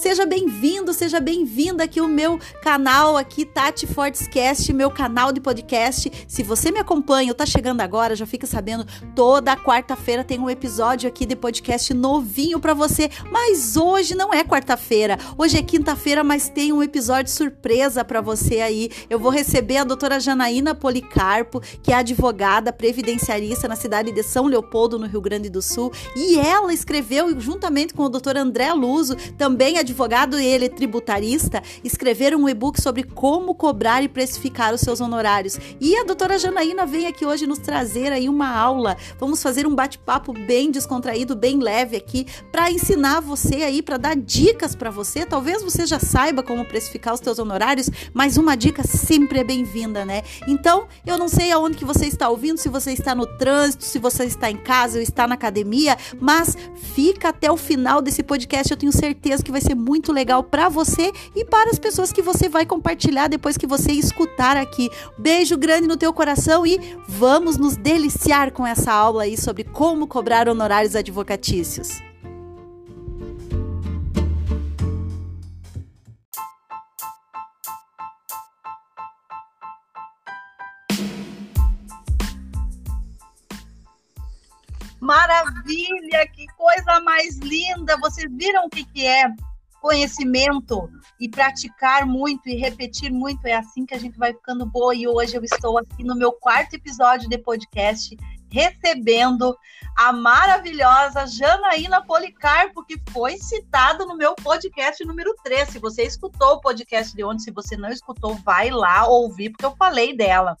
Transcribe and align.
Seja 0.00 0.24
bem-vindo, 0.24 0.94
seja 0.94 1.20
bem-vinda 1.20 1.84
aqui 1.84 2.00
o 2.00 2.08
meu 2.08 2.38
canal 2.62 3.18
aqui 3.18 3.44
Tati 3.44 3.86
Fortescast, 3.86 4.72
meu 4.72 4.90
canal 4.90 5.30
de 5.30 5.42
podcast. 5.42 6.10
Se 6.26 6.42
você 6.42 6.72
me 6.72 6.78
acompanha 6.78 7.30
ou 7.30 7.34
tá 7.34 7.44
chegando 7.44 7.82
agora, 7.82 8.16
já 8.16 8.24
fica 8.24 8.46
sabendo, 8.46 8.86
toda 9.14 9.54
quarta-feira 9.54 10.24
tem 10.24 10.40
um 10.40 10.48
episódio 10.48 11.06
aqui 11.06 11.26
de 11.26 11.36
podcast 11.36 11.92
novinho 11.92 12.58
para 12.58 12.72
você. 12.72 13.10
Mas 13.30 13.76
hoje 13.76 14.14
não 14.14 14.32
é 14.32 14.42
quarta-feira, 14.42 15.18
hoje 15.36 15.58
é 15.58 15.62
quinta-feira, 15.62 16.24
mas 16.24 16.48
tem 16.48 16.72
um 16.72 16.82
episódio 16.82 17.30
surpresa 17.30 18.02
para 18.02 18.22
você 18.22 18.62
aí. 18.62 18.88
Eu 19.10 19.18
vou 19.18 19.30
receber 19.30 19.76
a 19.76 19.84
doutora 19.84 20.18
Janaína 20.18 20.74
Policarpo, 20.74 21.60
que 21.82 21.92
é 21.92 21.96
advogada 21.96 22.72
previdenciarista 22.72 23.68
na 23.68 23.76
cidade 23.76 24.12
de 24.12 24.22
São 24.22 24.46
Leopoldo, 24.46 24.98
no 24.98 25.06
Rio 25.06 25.20
Grande 25.20 25.50
do 25.50 25.60
Sul, 25.60 25.92
e 26.16 26.38
ela 26.38 26.72
escreveu 26.72 27.38
juntamente 27.38 27.92
com 27.92 28.04
o 28.04 28.08
doutor 28.08 28.38
André 28.38 28.72
Luso, 28.72 29.14
também 29.36 29.76
advogado 29.76 29.89
advogado 29.90 30.40
e 30.40 30.46
ele 30.46 30.68
tributarista, 30.68 31.62
escreveram 31.82 32.42
um 32.42 32.48
e-book 32.48 32.80
sobre 32.80 33.02
como 33.02 33.54
cobrar 33.54 34.02
e 34.02 34.08
precificar 34.08 34.72
os 34.72 34.80
seus 34.80 35.00
honorários. 35.00 35.58
E 35.80 35.96
a 35.96 36.04
doutora 36.04 36.38
Janaína 36.38 36.86
vem 36.86 37.06
aqui 37.06 37.26
hoje 37.26 37.46
nos 37.46 37.58
trazer 37.58 38.12
aí 38.12 38.28
uma 38.28 38.48
aula. 38.48 38.96
Vamos 39.18 39.42
fazer 39.42 39.66
um 39.66 39.74
bate-papo 39.74 40.32
bem 40.32 40.70
descontraído, 40.70 41.34
bem 41.34 41.58
leve 41.58 41.96
aqui, 41.96 42.26
para 42.52 42.70
ensinar 42.70 43.20
você 43.20 43.56
aí, 43.56 43.82
para 43.82 43.96
dar 43.96 44.16
dicas 44.16 44.74
para 44.74 44.90
você. 44.90 45.26
Talvez 45.26 45.62
você 45.62 45.84
já 45.86 45.98
saiba 45.98 46.42
como 46.42 46.64
precificar 46.64 47.14
os 47.14 47.20
seus 47.20 47.38
honorários, 47.38 47.90
mas 48.14 48.36
uma 48.36 48.56
dica 48.56 48.84
sempre 48.86 49.40
é 49.40 49.44
bem-vinda, 49.44 50.04
né? 50.04 50.22
Então, 50.46 50.86
eu 51.04 51.18
não 51.18 51.28
sei 51.28 51.50
aonde 51.50 51.76
que 51.76 51.84
você 51.84 52.06
está 52.06 52.28
ouvindo, 52.28 52.58
se 52.58 52.68
você 52.68 52.92
está 52.92 53.14
no 53.14 53.26
trânsito, 53.26 53.84
se 53.84 53.98
você 53.98 54.24
está 54.24 54.50
em 54.50 54.56
casa 54.56 54.98
ou 54.98 55.02
está 55.02 55.26
na 55.26 55.34
academia, 55.34 55.96
mas 56.20 56.56
fica 56.94 57.30
até 57.30 57.50
o 57.50 57.56
final 57.56 58.00
desse 58.00 58.22
podcast, 58.22 58.70
eu 58.70 58.76
tenho 58.76 58.92
certeza 58.92 59.42
que 59.42 59.50
vai 59.50 59.60
ser 59.60 59.79
muito 59.80 60.12
legal 60.12 60.42
para 60.44 60.68
você 60.68 61.12
e 61.34 61.44
para 61.44 61.70
as 61.70 61.78
pessoas 61.78 62.12
que 62.12 62.22
você 62.22 62.48
vai 62.48 62.66
compartilhar 62.66 63.28
depois 63.28 63.56
que 63.56 63.66
você 63.66 63.92
escutar 63.92 64.56
aqui. 64.56 64.90
Beijo 65.18 65.56
grande 65.56 65.88
no 65.88 65.96
teu 65.96 66.12
coração 66.12 66.66
e 66.66 66.78
vamos 67.08 67.56
nos 67.56 67.76
deliciar 67.76 68.52
com 68.52 68.66
essa 68.66 68.92
aula 68.92 69.24
aí 69.24 69.36
sobre 69.36 69.64
como 69.64 70.06
cobrar 70.06 70.48
honorários 70.48 70.94
advocatícios. 70.94 72.00
Maravilha, 85.00 86.24
que 86.28 86.46
coisa 86.56 87.00
mais 87.00 87.36
linda! 87.38 87.96
Vocês 87.98 88.30
viram 88.30 88.66
o 88.66 88.70
que, 88.70 88.84
que 88.84 89.04
é 89.04 89.24
conhecimento 89.80 90.90
e 91.18 91.28
praticar 91.28 92.06
muito 92.06 92.48
e 92.48 92.56
repetir 92.56 93.10
muito, 93.10 93.44
é 93.46 93.54
assim 93.54 93.84
que 93.84 93.94
a 93.94 93.98
gente 93.98 94.18
vai 94.18 94.32
ficando 94.32 94.66
boa. 94.66 94.94
E 94.94 95.08
hoje 95.08 95.36
eu 95.36 95.42
estou 95.42 95.78
aqui 95.78 96.04
no 96.04 96.14
meu 96.14 96.32
quarto 96.32 96.74
episódio 96.74 97.28
de 97.28 97.38
podcast, 97.38 98.16
recebendo 98.50 99.56
a 99.96 100.12
maravilhosa 100.12 101.26
Janaína 101.26 102.04
Policarpo, 102.04 102.84
que 102.84 103.00
foi 103.10 103.36
citado 103.38 104.06
no 104.06 104.16
meu 104.16 104.34
podcast 104.34 105.04
número 105.04 105.34
3. 105.42 105.68
Se 105.68 105.78
você 105.78 106.02
escutou 106.02 106.54
o 106.54 106.60
podcast 106.60 107.14
de 107.14 107.24
ontem, 107.24 107.40
se 107.40 107.50
você 107.50 107.76
não 107.76 107.88
escutou, 107.88 108.34
vai 108.36 108.70
lá 108.70 109.06
ouvir, 109.06 109.50
porque 109.50 109.64
eu 109.64 109.74
falei 109.76 110.16
dela. 110.16 110.56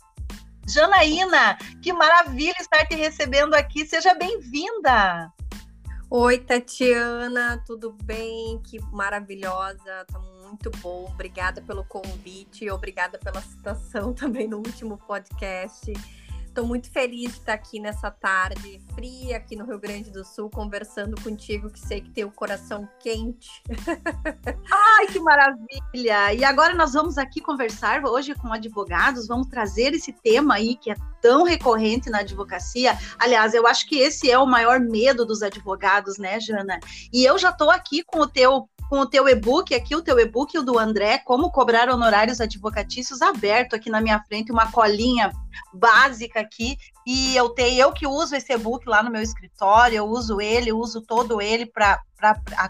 Janaína, 0.68 1.58
que 1.82 1.92
maravilha 1.92 2.54
estar 2.60 2.86
te 2.86 2.94
recebendo 2.94 3.54
aqui. 3.54 3.84
Seja 3.84 4.14
bem-vinda. 4.14 5.32
Oi, 6.12 6.38
Tatiana, 6.38 7.62
tudo 7.64 7.96
bem? 8.02 8.60
Que 8.64 8.80
maravilhosa, 8.90 10.04
tá 10.10 10.18
muito 10.18 10.68
bom. 10.78 11.04
Obrigada 11.08 11.62
pelo 11.62 11.84
convite, 11.84 12.68
obrigada 12.68 13.16
pela 13.16 13.40
citação 13.40 14.12
também 14.12 14.48
no 14.48 14.56
último 14.56 14.98
podcast. 14.98 15.92
Estou 16.50 16.66
muito 16.66 16.90
feliz 16.90 17.30
de 17.30 17.38
estar 17.38 17.52
aqui 17.52 17.78
nessa 17.78 18.10
tarde 18.10 18.82
fria 18.92 19.36
aqui 19.36 19.54
no 19.54 19.64
Rio 19.64 19.78
Grande 19.78 20.10
do 20.10 20.24
Sul, 20.24 20.50
conversando 20.50 21.14
contigo, 21.22 21.70
que 21.70 21.78
sei 21.78 22.00
que 22.00 22.10
tem 22.10 22.24
o 22.24 22.30
coração 22.32 22.88
quente. 22.98 23.62
Ai, 24.98 25.06
que 25.06 25.20
maravilha! 25.20 26.34
E 26.34 26.44
agora 26.44 26.74
nós 26.74 26.92
vamos 26.92 27.18
aqui 27.18 27.40
conversar 27.40 28.04
hoje 28.04 28.34
com 28.34 28.52
advogados, 28.52 29.28
vamos 29.28 29.46
trazer 29.46 29.94
esse 29.94 30.12
tema 30.12 30.56
aí 30.56 30.74
que 30.74 30.90
é 30.90 30.96
tão 31.22 31.44
recorrente 31.44 32.10
na 32.10 32.18
advocacia. 32.18 32.98
Aliás, 33.18 33.54
eu 33.54 33.66
acho 33.66 33.86
que 33.86 33.98
esse 33.98 34.28
é 34.28 34.38
o 34.38 34.46
maior 34.46 34.80
medo 34.80 35.24
dos 35.24 35.42
advogados, 35.42 36.18
né, 36.18 36.40
Jana? 36.40 36.80
E 37.12 37.24
eu 37.24 37.38
já 37.38 37.50
estou 37.50 37.70
aqui 37.70 38.02
com 38.02 38.20
o 38.20 38.26
teu 38.26 38.68
com 38.90 38.98
o 38.98 39.06
teu 39.06 39.28
e-book 39.28 39.72
aqui, 39.72 39.94
o 39.94 40.02
teu 40.02 40.18
e-book, 40.18 40.58
o 40.58 40.64
do 40.64 40.76
André, 40.76 41.18
como 41.18 41.52
cobrar 41.52 41.88
honorários 41.88 42.40
advocatícios, 42.40 43.22
aberto 43.22 43.76
aqui 43.76 43.88
na 43.88 44.00
minha 44.00 44.18
frente, 44.24 44.50
uma 44.50 44.72
colinha 44.72 45.30
básica 45.72 46.40
aqui, 46.40 46.76
e 47.06 47.36
eu 47.36 47.50
tenho, 47.50 47.80
eu 47.80 47.92
que 47.92 48.04
uso 48.04 48.34
esse 48.34 48.52
e-book 48.52 48.88
lá 48.88 49.00
no 49.00 49.08
meu 49.08 49.22
escritório, 49.22 49.98
eu 49.98 50.06
uso 50.06 50.40
ele, 50.40 50.72
uso 50.72 51.00
todo 51.02 51.40
ele 51.40 51.66
para 51.66 52.02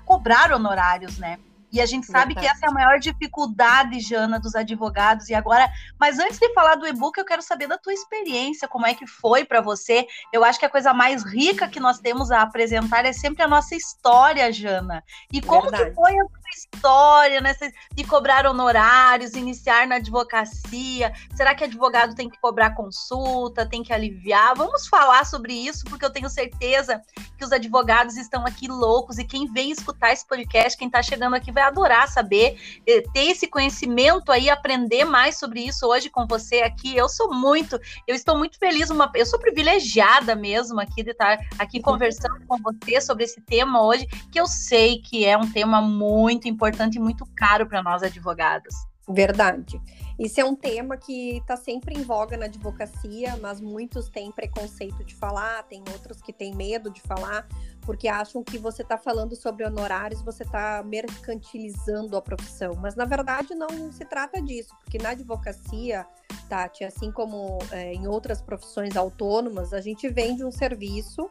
cobrar 0.05 0.53
honorários, 0.53 1.17
né? 1.17 1.39
E 1.73 1.81
a 1.81 1.87
gente 1.87 2.07
sabe 2.07 2.35
Verdade. 2.35 2.47
que 2.47 2.53
essa 2.53 2.67
é 2.67 2.69
a 2.69 2.73
maior 2.73 2.99
dificuldade, 2.99 4.01
Jana, 4.01 4.41
dos 4.41 4.55
advogados. 4.55 5.29
E 5.29 5.35
agora, 5.35 5.71
mas 5.99 6.19
antes 6.19 6.39
de 6.39 6.53
falar 6.53 6.75
do 6.75 6.87
e-book, 6.87 7.17
eu 7.17 7.25
quero 7.25 7.43
saber 7.43 7.67
da 7.67 7.79
tua 7.79 7.93
experiência, 7.93 8.67
como 8.67 8.87
é 8.87 8.95
que 8.95 9.07
foi 9.07 9.45
para 9.45 9.61
você. 9.61 10.07
Eu 10.33 10.45
acho 10.45 10.59
que 10.59 10.67
a 10.67 10.71
coisa 10.71 10.93
mais 10.93 11.25
rica 11.25 11.69
que 11.69 11.81
nós 11.81 11.99
temos 11.99 12.31
a 12.31 12.43
apresentar 12.43 13.05
é 13.05 13.13
sempre 13.13 13.43
a 13.43 13.49
nossa 13.49 13.75
história, 13.75 14.53
Jana. 14.53 15.05
E 15.33 15.41
como 15.41 15.63
Verdade. 15.63 15.91
que 15.91 15.95
foi 15.95 16.13
a 16.19 16.25
história 16.53 17.41
nessa 17.41 17.71
de 17.95 18.05
cobrar 18.05 18.47
honorários, 18.47 19.35
iniciar 19.35 19.87
na 19.87 19.97
advocacia? 19.97 21.13
Será 21.37 21.55
que 21.55 21.65
advogado 21.65 22.15
tem 22.15 22.29
que 22.29 22.41
cobrar 22.41 22.75
consulta, 22.75 23.69
tem 23.69 23.83
que 23.83 23.93
aliviar? 23.93 24.57
Vamos 24.57 24.89
falar 24.89 25.25
sobre 25.25 25.53
isso, 25.53 25.85
porque 25.85 26.05
eu 26.05 26.11
tenho 26.11 26.29
certeza 26.29 27.01
que 27.39 27.45
os 27.45 27.53
advogados 27.53 28.17
estão 28.17 28.45
aqui 28.45 28.67
loucos 28.67 29.19
e 29.19 29.25
quem 29.25 29.51
vem 29.53 29.71
escutar 29.71 30.13
esse 30.13 30.27
podcast, 30.27 30.77
quem 30.77 30.89
está 30.89 31.03
chegando 31.03 31.37
aqui 31.37 31.53
vai 31.53 31.61
vai 31.61 31.65
adorar 31.65 32.09
saber, 32.09 32.59
eh, 32.87 33.03
ter 33.13 33.27
esse 33.31 33.47
conhecimento 33.47 34.33
aí, 34.33 34.49
aprender 34.49 35.05
mais 35.05 35.39
sobre 35.39 35.61
isso 35.61 35.87
hoje 35.87 36.09
com 36.09 36.27
você 36.27 36.63
aqui. 36.63 36.97
Eu 36.97 37.09
sou 37.09 37.33
muito, 37.33 37.79
eu 38.07 38.15
estou 38.15 38.37
muito 38.37 38.59
feliz, 38.59 38.89
uma, 38.89 39.11
eu 39.15 39.27
sou 39.27 39.39
privilegiada 39.39 40.35
mesmo 40.35 40.81
aqui 40.81 41.03
de 41.03 41.11
estar 41.11 41.39
aqui 41.59 41.81
conversando 41.81 42.41
com 42.47 42.57
você 42.59 43.01
sobre 43.01 43.25
esse 43.25 43.41
tema 43.43 43.85
hoje, 43.85 44.07
que 44.33 44.41
eu 44.41 44.47
sei 44.47 45.03
que 45.03 45.25
é 45.25 45.37
um 45.37 45.51
tema 45.51 45.83
muito 45.83 46.40
importante 46.49 46.97
e 46.97 47.01
muito 47.01 47.27
caro 47.37 47.67
para 47.67 47.83
nós 47.83 48.03
advogados. 48.03 48.75
Verdade. 49.13 49.81
Isso 50.19 50.41
é 50.41 50.45
um 50.45 50.55
tema 50.55 50.97
que 50.97 51.39
está 51.39 51.57
sempre 51.57 51.99
em 51.99 52.03
voga 52.03 52.37
na 52.37 52.45
advocacia, 52.45 53.37
mas 53.39 53.61
muitos 53.61 54.09
têm 54.09 54.31
preconceito 54.31 55.03
de 55.03 55.17
falar, 55.17 55.63
tem 55.65 55.83
outros 55.93 56.21
que 56.21 56.33
têm 56.33 56.55
medo 56.55 56.91
de 56.91 57.01
falar, 57.01 57.49
porque 57.81 58.07
acham 58.07 58.45
que 58.45 58.59
você 58.59 58.83
está 58.83 58.99
falando 58.99 59.35
sobre 59.35 59.65
honorários, 59.65 60.23
você 60.23 60.43
está 60.43 60.83
mercantilizando 60.85 62.17
a 62.17 62.23
profissão. 62.23 62.75
Mas 62.75 62.95
na 62.95 63.05
verdade 63.05 63.55
não 63.55 63.91
se 63.91 64.05
trata 64.05 64.41
disso, 64.41 64.77
porque 64.79 64.99
na 64.99 65.11
advocacia, 65.11 66.07
Tati, 66.49 66.85
assim 66.85 67.11
como 67.11 67.59
é, 67.73 67.95
em 67.95 68.07
outras 68.07 68.43
profissões 68.43 68.97
autônomas, 68.97 69.73
a 69.73 69.81
gente 69.81 70.09
vende 70.09 70.45
um 70.45 70.53
serviço 70.53 71.29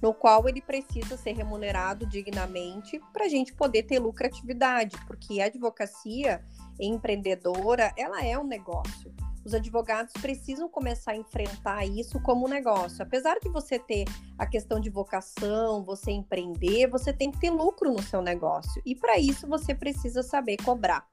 no 0.00 0.14
qual 0.14 0.48
ele 0.48 0.60
precisa 0.60 1.16
ser 1.16 1.32
remunerado 1.32 2.06
dignamente 2.06 3.00
para 3.12 3.26
a 3.26 3.28
gente 3.28 3.52
poder 3.52 3.82
ter 3.84 3.98
lucratividade, 3.98 4.96
porque 5.06 5.40
a 5.40 5.46
advocacia 5.46 6.44
empreendedora, 6.78 7.92
ela 7.96 8.24
é 8.24 8.38
um 8.38 8.46
negócio. 8.46 9.12
Os 9.44 9.54
advogados 9.54 10.12
precisam 10.20 10.68
começar 10.68 11.12
a 11.12 11.16
enfrentar 11.16 11.86
isso 11.86 12.20
como 12.20 12.46
um 12.46 12.48
negócio. 12.48 13.02
Apesar 13.02 13.38
de 13.40 13.48
você 13.48 13.78
ter 13.78 14.04
a 14.38 14.46
questão 14.46 14.78
de 14.78 14.90
vocação, 14.90 15.82
você 15.82 16.10
empreender, 16.10 16.88
você 16.88 17.12
tem 17.12 17.30
que 17.30 17.40
ter 17.40 17.50
lucro 17.50 17.90
no 17.90 18.02
seu 18.02 18.20
negócio. 18.20 18.82
E 18.84 18.94
para 18.94 19.18
isso 19.18 19.46
você 19.46 19.74
precisa 19.74 20.22
saber 20.22 20.58
cobrar. 20.58 21.06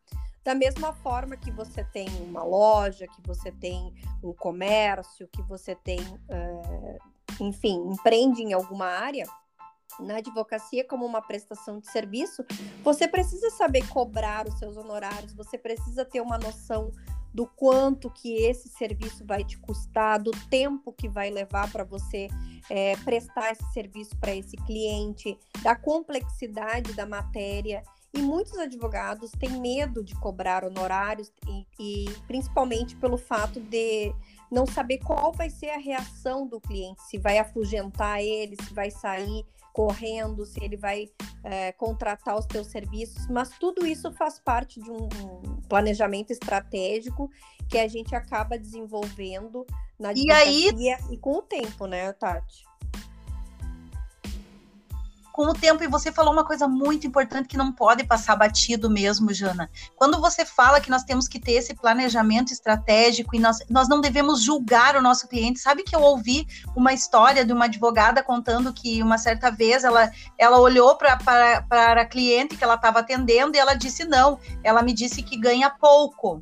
Da 0.44 0.54
mesma 0.54 0.94
forma 0.94 1.36
que 1.38 1.52
você 1.52 1.84
tem 1.86 2.08
uma 2.22 2.44
loja, 2.44 3.08
que 3.08 3.22
você 3.26 3.52
tem 3.52 3.94
um 4.24 4.34
comércio, 4.34 5.28
que 5.28 5.42
você 5.44 5.76
tem, 5.76 6.00
é, 6.30 6.98
enfim, 7.40 7.76
empreende 7.90 8.42
em 8.42 8.54
alguma 8.54 8.86
área, 8.86 9.26
na 10.00 10.18
advocacia 10.18 10.86
como 10.86 11.06
uma 11.06 11.22
prestação 11.22 11.80
de 11.80 11.90
serviço, 11.90 12.46
você 12.84 13.08
precisa 13.08 13.50
saber 13.52 13.88
cobrar 13.88 14.48
os 14.48 14.58
seus 14.60 14.78
honorários, 14.78 15.34
você 15.34 15.58
precisa 15.58 16.06
ter 16.06 16.22
uma 16.22 16.38
noção 16.38 16.92
do 17.34 17.46
quanto 17.46 18.10
que 18.10 18.34
esse 18.46 18.70
serviço 18.70 19.26
vai 19.26 19.44
te 19.44 19.58
custar, 19.60 20.22
do 20.22 20.32
tempo 20.50 20.92
que 20.94 21.08
vai 21.08 21.30
levar 21.30 21.72
para 21.72 21.84
você 21.84 22.28
é, 22.70 22.96
prestar 22.98 23.52
esse 23.52 23.74
serviço 23.74 24.18
para 24.18 24.36
esse 24.36 24.58
cliente, 24.58 25.38
da 25.62 25.76
complexidade 25.76 26.94
da 26.94 27.06
matéria. 27.06 27.84
E 28.14 28.20
muitos 28.20 28.58
advogados 28.58 29.32
têm 29.32 29.60
medo 29.60 30.04
de 30.04 30.16
cobrar 30.16 30.64
honorários 30.64 31.32
e 31.48 31.68
e 31.80 32.06
principalmente 32.26 32.96
pelo 32.96 33.18
fato 33.18 33.60
de 33.60 34.14
não 34.52 34.66
saber 34.66 35.00
qual 35.00 35.32
vai 35.32 35.50
ser 35.50 35.70
a 35.70 35.78
reação 35.78 36.48
do 36.48 36.60
cliente, 36.60 37.02
se 37.04 37.18
vai 37.18 37.38
afugentar 37.38 38.22
ele, 38.22 38.56
se 38.62 38.74
vai 38.74 38.90
sair 38.90 39.46
correndo, 39.74 40.44
se 40.44 40.64
ele 40.64 40.76
vai 40.76 41.08
é, 41.44 41.72
contratar 41.72 42.36
os 42.36 42.48
teus 42.48 42.68
serviços, 42.68 43.28
mas 43.28 43.50
tudo 43.60 43.86
isso 43.86 44.12
faz 44.14 44.40
parte 44.40 44.82
de 44.82 44.90
um 44.90 45.08
planejamento 45.70 46.32
estratégico 46.32 47.30
que 47.70 47.78
a 47.78 47.88
gente 47.88 48.16
acaba 48.16 48.58
desenvolvendo 48.58 49.68
na 50.00 50.14
e, 50.14 50.32
aí... 50.32 50.70
e 51.12 51.18
com 51.18 51.38
o 51.38 51.42
tempo, 51.42 51.86
né, 51.86 52.12
Tati? 52.14 52.66
Com 55.38 55.50
o 55.50 55.54
tempo, 55.54 55.84
e 55.84 55.88
você 55.88 56.12
falou 56.12 56.34
uma 56.34 56.44
coisa 56.44 56.68
muito 56.68 57.06
importante 57.06 57.48
que 57.48 57.56
não 57.56 57.72
pode 57.72 58.04
passar 58.04 58.36
batido 58.36 58.90
mesmo, 58.90 59.32
Jana. 59.32 59.70
Quando 59.96 60.20
você 60.20 60.44
fala 60.44 60.82
que 60.82 60.90
nós 60.90 61.04
temos 61.04 61.28
que 61.28 61.40
ter 61.40 61.52
esse 61.52 61.76
planejamento 61.76 62.52
estratégico 62.52 63.36
e 63.36 63.40
nós, 63.40 63.60
nós 63.70 63.88
não 63.88 64.02
devemos 64.02 64.42
julgar 64.42 64.96
o 64.96 65.02
nosso 65.02 65.28
cliente, 65.28 65.60
sabe 65.60 65.84
que 65.84 65.96
eu 65.96 66.02
ouvi 66.02 66.48
uma 66.76 66.92
história 66.92 67.46
de 67.46 67.54
uma 67.54 67.66
advogada 67.66 68.24
contando 68.24 68.74
que 68.74 69.04
uma 69.04 69.20
certa 69.20 69.52
vez 69.52 69.84
ela, 69.84 70.12
ela 70.40 70.60
olhou 70.60 70.98
para 70.98 72.02
a 72.02 72.06
cliente 72.06 72.58
que 72.58 72.64
ela 72.64 72.74
estava 72.74 73.02
atendendo 73.02 73.56
e 73.56 73.60
ela 73.60 73.76
disse 73.76 74.06
não, 74.06 74.40
ela 74.64 74.82
me 74.82 74.92
disse 74.92 75.22
que 75.22 75.38
ganha 75.38 75.70
pouco. 75.70 76.40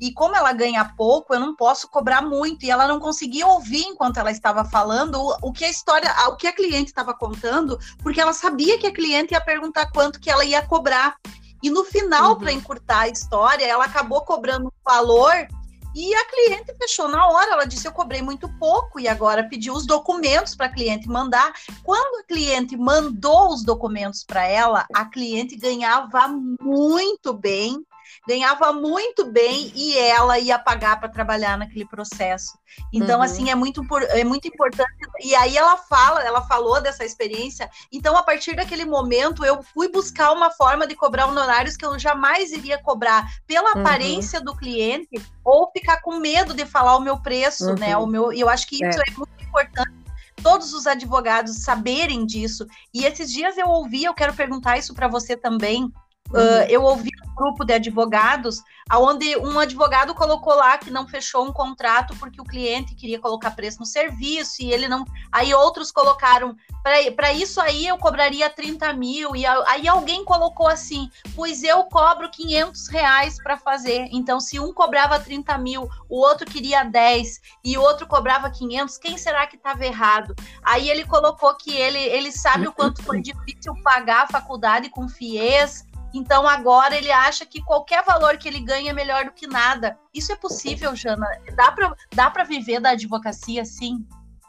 E 0.00 0.12
como 0.12 0.36
ela 0.36 0.52
ganha 0.52 0.84
pouco, 0.96 1.34
eu 1.34 1.40
não 1.40 1.54
posso 1.54 1.88
cobrar 1.88 2.22
muito. 2.22 2.64
E 2.64 2.70
ela 2.70 2.86
não 2.86 3.00
conseguia 3.00 3.46
ouvir 3.46 3.82
enquanto 3.82 4.18
ela 4.18 4.30
estava 4.30 4.64
falando 4.64 5.20
o, 5.20 5.36
o 5.48 5.52
que 5.52 5.64
a 5.64 5.70
história, 5.70 6.12
o 6.28 6.36
que 6.36 6.46
a 6.46 6.52
cliente 6.52 6.90
estava 6.90 7.14
contando, 7.14 7.78
porque 8.02 8.20
ela 8.20 8.32
sabia 8.32 8.78
que 8.78 8.86
a 8.86 8.92
cliente 8.92 9.34
ia 9.34 9.40
perguntar 9.40 9.90
quanto 9.92 10.20
que 10.20 10.30
ela 10.30 10.44
ia 10.44 10.62
cobrar. 10.66 11.16
E 11.62 11.70
no 11.70 11.84
final, 11.84 12.32
uhum. 12.32 12.38
para 12.38 12.52
encurtar 12.52 13.00
a 13.00 13.08
história, 13.08 13.64
ela 13.64 13.84
acabou 13.84 14.20
cobrando 14.22 14.66
um 14.66 14.84
valor 14.84 15.48
e 15.96 16.14
a 16.14 16.24
cliente 16.26 16.74
fechou 16.76 17.08
na 17.08 17.26
hora. 17.26 17.52
Ela 17.52 17.64
disse: 17.64 17.88
Eu 17.88 17.92
cobrei 17.92 18.20
muito 18.20 18.48
pouco 18.58 19.00
e 19.00 19.08
agora 19.08 19.48
pediu 19.48 19.72
os 19.72 19.86
documentos 19.86 20.54
para 20.54 20.66
a 20.66 20.72
cliente 20.72 21.08
mandar. 21.08 21.54
Quando 21.82 22.20
a 22.20 22.24
cliente 22.24 22.76
mandou 22.76 23.48
os 23.48 23.64
documentos 23.64 24.22
para 24.22 24.46
ela, 24.46 24.86
a 24.94 25.06
cliente 25.06 25.56
ganhava 25.56 26.28
muito 26.28 27.32
bem 27.32 27.82
ganhava 28.26 28.72
muito 28.72 29.24
bem 29.24 29.72
e 29.74 29.96
ela 29.96 30.38
ia 30.38 30.58
pagar 30.58 30.98
para 30.98 31.08
trabalhar 31.08 31.56
naquele 31.56 31.86
processo. 31.86 32.58
Então, 32.92 33.18
uhum. 33.18 33.24
assim, 33.24 33.50
é 33.50 33.54
muito, 33.54 33.82
é 34.10 34.24
muito 34.24 34.48
importante. 34.48 34.90
E 35.20 35.34
aí 35.34 35.56
ela 35.56 35.76
fala, 35.76 36.22
ela 36.22 36.42
falou 36.42 36.80
dessa 36.80 37.04
experiência. 37.04 37.70
Então, 37.92 38.16
a 38.16 38.22
partir 38.22 38.56
daquele 38.56 38.84
momento, 38.84 39.44
eu 39.44 39.62
fui 39.62 39.88
buscar 39.88 40.32
uma 40.32 40.50
forma 40.50 40.86
de 40.86 40.94
cobrar 40.94 41.26
honorários 41.26 41.76
que 41.76 41.86
eu 41.86 41.98
jamais 41.98 42.52
iria 42.52 42.78
cobrar 42.78 43.26
pela 43.46 43.74
uhum. 43.74 43.80
aparência 43.80 44.40
do 44.40 44.56
cliente 44.56 45.20
ou 45.44 45.70
ficar 45.70 46.02
com 46.02 46.16
medo 46.18 46.52
de 46.52 46.66
falar 46.66 46.96
o 46.96 47.00
meu 47.00 47.18
preço, 47.18 47.66
né? 47.66 47.70
uhum. 47.70 47.78
né? 47.78 47.96
O 47.96 48.06
meu, 48.06 48.32
e 48.32 48.40
eu 48.40 48.48
acho 48.48 48.66
que 48.66 48.76
isso 48.76 49.00
é, 49.00 49.04
é 49.08 49.12
muito 49.16 49.32
importante 49.40 50.06
todos 50.42 50.72
os 50.72 50.86
advogados 50.86 51.62
saberem 51.62 52.24
disso. 52.24 52.66
E 52.94 53.04
esses 53.04 53.32
dias 53.32 53.56
eu 53.56 53.68
ouvi, 53.68 54.04
eu 54.04 54.14
quero 54.14 54.34
perguntar 54.34 54.78
isso 54.78 54.94
para 54.94 55.08
você 55.08 55.36
também. 55.36 55.90
Uh, 56.30 56.66
eu 56.68 56.82
ouvi 56.82 57.10
um 57.24 57.34
grupo 57.34 57.64
de 57.64 57.74
advogados, 57.74 58.62
onde 58.94 59.36
um 59.36 59.58
advogado 59.58 60.14
colocou 60.14 60.54
lá 60.54 60.78
que 60.78 60.90
não 60.90 61.06
fechou 61.06 61.44
um 61.44 61.52
contrato 61.52 62.16
porque 62.16 62.40
o 62.40 62.44
cliente 62.44 62.94
queria 62.94 63.18
colocar 63.18 63.50
preço 63.50 63.80
no 63.80 63.86
serviço 63.86 64.62
e 64.62 64.72
ele 64.72 64.88
não. 64.88 65.04
Aí 65.30 65.52
outros 65.54 65.92
colocaram, 65.92 66.56
para 66.82 67.32
isso 67.32 67.60
aí 67.60 67.86
eu 67.86 67.98
cobraria 67.98 68.48
30 68.48 68.92
mil. 68.92 69.36
E 69.36 69.44
aí 69.46 69.86
alguém 69.86 70.24
colocou 70.24 70.66
assim, 70.66 71.10
pois 71.34 71.62
eu 71.62 71.84
cobro 71.84 72.30
500 72.30 72.88
reais 72.88 73.42
para 73.42 73.56
fazer. 73.56 74.08
Então, 74.10 74.40
se 74.40 74.58
um 74.58 74.72
cobrava 74.72 75.18
30 75.18 75.58
mil, 75.58 75.88
o 76.08 76.18
outro 76.18 76.46
queria 76.46 76.84
10 76.84 77.40
e 77.64 77.76
o 77.76 77.82
outro 77.82 78.06
cobrava 78.06 78.50
500, 78.50 78.98
quem 78.98 79.18
será 79.18 79.46
que 79.46 79.56
estava 79.56 79.84
errado? 79.84 80.34
Aí 80.62 80.88
ele 80.88 81.04
colocou 81.04 81.54
que 81.54 81.74
ele, 81.74 81.98
ele 81.98 82.32
sabe 82.32 82.66
o 82.66 82.72
quanto 82.72 83.02
foi 83.02 83.20
difícil 83.20 83.74
pagar 83.82 84.24
a 84.24 84.28
faculdade 84.28 84.88
com 84.88 85.08
FIES 85.08 85.84
então 86.16 86.46
agora 86.48 86.96
ele 86.96 87.10
acha 87.10 87.44
que 87.44 87.62
qualquer 87.62 88.04
valor 88.04 88.36
que 88.38 88.48
ele 88.48 88.60
ganha 88.60 88.90
é 88.90 88.94
melhor 88.94 89.26
do 89.26 89.32
que 89.32 89.46
nada. 89.46 89.98
Isso 90.14 90.32
é 90.32 90.36
possível, 90.36 90.94
Jana? 90.96 91.26
Dá 91.54 91.70
para 91.72 91.94
dá 92.12 92.30
para 92.30 92.44
viver 92.44 92.80
da 92.80 92.90
advocacia 92.90 93.64
sim? 93.64 94.06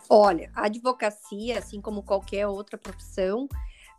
Olha, 0.09 0.49
a 0.55 0.65
advocacia, 0.65 1.59
assim 1.59 1.81
como 1.81 2.01
qualquer 2.01 2.47
outra 2.47 2.77
profissão, 2.77 3.47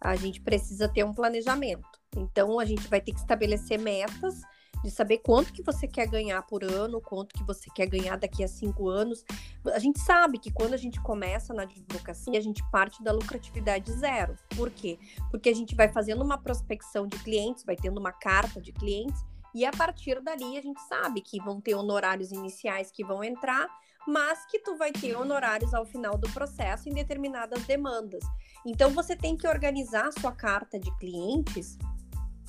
a 0.01 0.17
gente 0.17 0.41
precisa 0.41 0.89
ter 0.89 1.05
um 1.05 1.13
planejamento. 1.13 1.87
Então 2.17 2.59
a 2.59 2.65
gente 2.65 2.89
vai 2.89 3.01
ter 3.01 3.13
que 3.13 3.21
estabelecer 3.21 3.79
metas 3.79 4.41
de 4.83 4.91
saber 4.91 5.19
quanto 5.19 5.53
que 5.53 5.63
você 5.63 5.87
quer 5.87 6.07
ganhar 6.07 6.41
por 6.43 6.63
ano, 6.63 7.01
quanto 7.01 7.35
que 7.35 7.45
você 7.45 7.69
quer 7.75 7.87
ganhar 7.87 8.17
daqui 8.17 8.45
a 8.45 8.49
cinco 8.49 8.89
anos. 8.89 9.25
A 9.73 9.79
gente 9.79 10.01
sabe 10.01 10.39
que 10.39 10.53
quando 10.53 10.75
a 10.75 10.77
gente 10.77 11.01
começa 11.01 11.53
na 11.53 11.63
advocacia, 11.63 12.39
a 12.39 12.43
gente 12.43 12.63
parte 12.71 13.03
da 13.03 13.13
lucratividade 13.13 13.93
zero. 13.93 14.37
Por 14.57 14.71
quê? 14.71 14.99
Porque 15.31 15.49
a 15.49 15.55
gente 15.55 15.75
vai 15.75 15.89
fazendo 15.89 16.23
uma 16.23 16.39
prospecção 16.39 17.07
de 17.07 17.19
clientes, 17.19 17.65
vai 17.65 17.77
tendo 17.77 17.99
uma 17.99 18.13
carta 18.13 18.61
de 18.61 18.73
clientes, 18.73 19.25
e 19.55 19.65
a 19.65 19.71
partir 19.71 20.21
dali 20.21 20.57
a 20.59 20.63
gente 20.63 20.81
sabe 20.83 21.21
que 21.21 21.41
vão 21.41 21.61
ter 21.61 21.75
honorários 21.75 22.31
iniciais 22.31 22.91
que 22.91 23.05
vão 23.05 23.25
entrar, 23.25 23.69
mas 24.07 24.47
que 24.47 24.59
tu 24.61 24.77
vai 24.77 24.93
ter 24.93 25.17
honorários 25.17 25.75
ao 25.75 25.85
final 25.85 26.17
do 26.17 26.31
processo 26.31 26.89
em 26.89 26.95
determinadas 26.95 27.63
demandas. 27.65 28.25
Então 28.65 28.91
você 28.91 29.17
tem 29.17 29.37
que 29.37 29.47
organizar 29.47 30.09
a 30.09 30.13
sua 30.13 30.33
carta 30.33 30.79
de 30.79 30.91
clientes 30.99 31.77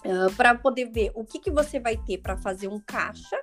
uh, 0.05 0.33
para 0.35 0.55
poder 0.55 0.85
ver 0.91 1.11
o 1.15 1.23
que, 1.23 1.39
que 1.39 1.51
você 1.51 1.79
vai 1.79 1.97
ter 1.97 2.17
para 2.19 2.37
fazer 2.37 2.67
um 2.67 2.79
caixa 2.79 3.37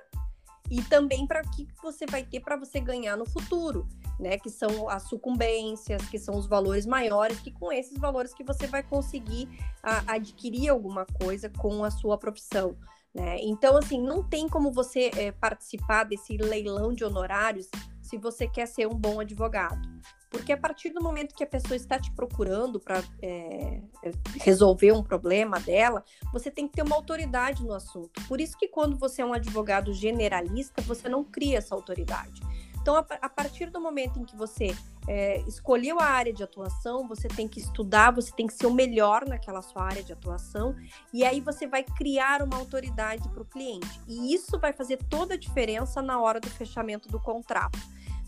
e 0.69 0.81
também 0.83 1.25
para 1.25 1.41
o 1.41 1.51
que, 1.51 1.65
que 1.65 1.81
você 1.81 2.05
vai 2.05 2.23
ter 2.23 2.41
para 2.41 2.57
você 2.57 2.79
ganhar 2.79 3.15
no 3.15 3.25
futuro, 3.25 3.87
né? 4.19 4.37
Que 4.37 4.49
são 4.49 4.89
as 4.89 5.03
sucumbências, 5.03 6.05
que 6.09 6.19
são 6.19 6.37
os 6.37 6.45
valores 6.45 6.85
maiores, 6.85 7.39
que 7.39 7.51
com 7.51 7.71
esses 7.71 7.97
valores 7.97 8.33
que 8.33 8.43
você 8.43 8.67
vai 8.67 8.83
conseguir 8.83 9.47
uh, 9.83 10.03
adquirir 10.07 10.69
alguma 10.69 11.05
coisa 11.05 11.49
com 11.49 11.83
a 11.83 11.91
sua 11.91 12.17
profissão. 12.17 12.77
Né? 13.13 13.37
Então, 13.41 13.75
assim, 13.77 13.99
não 13.99 14.21
tem 14.21 14.47
como 14.47 14.71
você 14.71 15.09
é, 15.15 15.31
participar 15.31 16.03
desse 16.03 16.37
leilão 16.37 16.93
de 16.93 17.03
honorários 17.03 17.67
se 17.99 18.17
você 18.17 18.47
quer 18.47 18.67
ser 18.67 18.87
um 18.87 18.93
bom 18.93 19.19
advogado. 19.19 19.81
Porque 20.29 20.51
a 20.51 20.57
partir 20.57 20.89
do 20.89 21.01
momento 21.01 21.33
que 21.33 21.43
a 21.43 21.47
pessoa 21.47 21.75
está 21.75 21.99
te 21.99 22.11
procurando 22.11 22.79
para 22.79 23.01
é, 23.21 23.81
é, 24.03 24.11
resolver 24.41 24.91
um 24.91 25.03
problema 25.03 25.59
dela, 25.59 26.03
você 26.33 26.51
tem 26.51 26.67
que 26.67 26.73
ter 26.73 26.81
uma 26.81 26.95
autoridade 26.95 27.63
no 27.65 27.73
assunto. 27.73 28.21
Por 28.27 28.41
isso 28.41 28.57
que 28.57 28.67
quando 28.67 28.97
você 28.97 29.21
é 29.21 29.25
um 29.25 29.33
advogado 29.33 29.93
generalista, 29.93 30.81
você 30.81 31.07
não 31.07 31.23
cria 31.23 31.59
essa 31.59 31.73
autoridade. 31.73 32.41
Então, 32.81 32.95
a, 32.95 33.05
a 33.21 33.29
partir 33.29 33.69
do 33.69 33.81
momento 33.81 34.17
em 34.17 34.23
que 34.23 34.35
você 34.35 34.75
é, 35.07 35.39
escolheu 35.41 35.99
a 35.99 36.05
área 36.05 36.31
de 36.31 36.43
atuação, 36.43 37.07
você 37.07 37.27
tem 37.27 37.47
que 37.47 37.59
estudar, 37.59 38.11
você 38.11 38.31
tem 38.31 38.47
que 38.47 38.53
ser 38.53 38.65
o 38.65 38.73
melhor 38.73 39.25
naquela 39.27 39.61
sua 39.61 39.83
área 39.83 40.03
de 40.03 40.13
atuação, 40.13 40.75
e 41.13 41.25
aí 41.25 41.41
você 41.41 41.67
vai 41.67 41.83
criar 41.83 42.41
uma 42.41 42.57
autoridade 42.57 43.27
para 43.29 43.41
o 43.41 43.45
cliente. 43.45 43.99
E 44.07 44.33
isso 44.33 44.59
vai 44.59 44.71
fazer 44.71 44.97
toda 45.09 45.33
a 45.33 45.37
diferença 45.37 46.01
na 46.01 46.19
hora 46.19 46.39
do 46.39 46.49
fechamento 46.49 47.09
do 47.09 47.19
contrato 47.19 47.79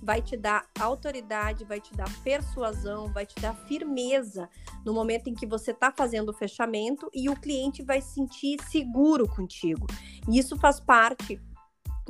vai 0.01 0.21
te 0.21 0.37
dar 0.37 0.65
autoridade, 0.79 1.65
vai 1.65 1.79
te 1.79 1.93
dar 1.93 2.09
persuasão, 2.23 3.11
vai 3.11 3.25
te 3.25 3.35
dar 3.39 3.53
firmeza 3.67 4.49
no 4.85 4.93
momento 4.93 5.27
em 5.27 5.33
que 5.33 5.45
você 5.45 5.71
está 5.71 5.91
fazendo 5.91 6.29
o 6.29 6.33
fechamento 6.33 7.09
e 7.13 7.29
o 7.29 7.35
cliente 7.35 7.83
vai 7.83 8.01
se 8.01 8.13
sentir 8.13 8.57
seguro 8.69 9.27
contigo. 9.27 9.87
E 10.27 10.37
isso 10.37 10.57
faz 10.57 10.79
parte 10.79 11.41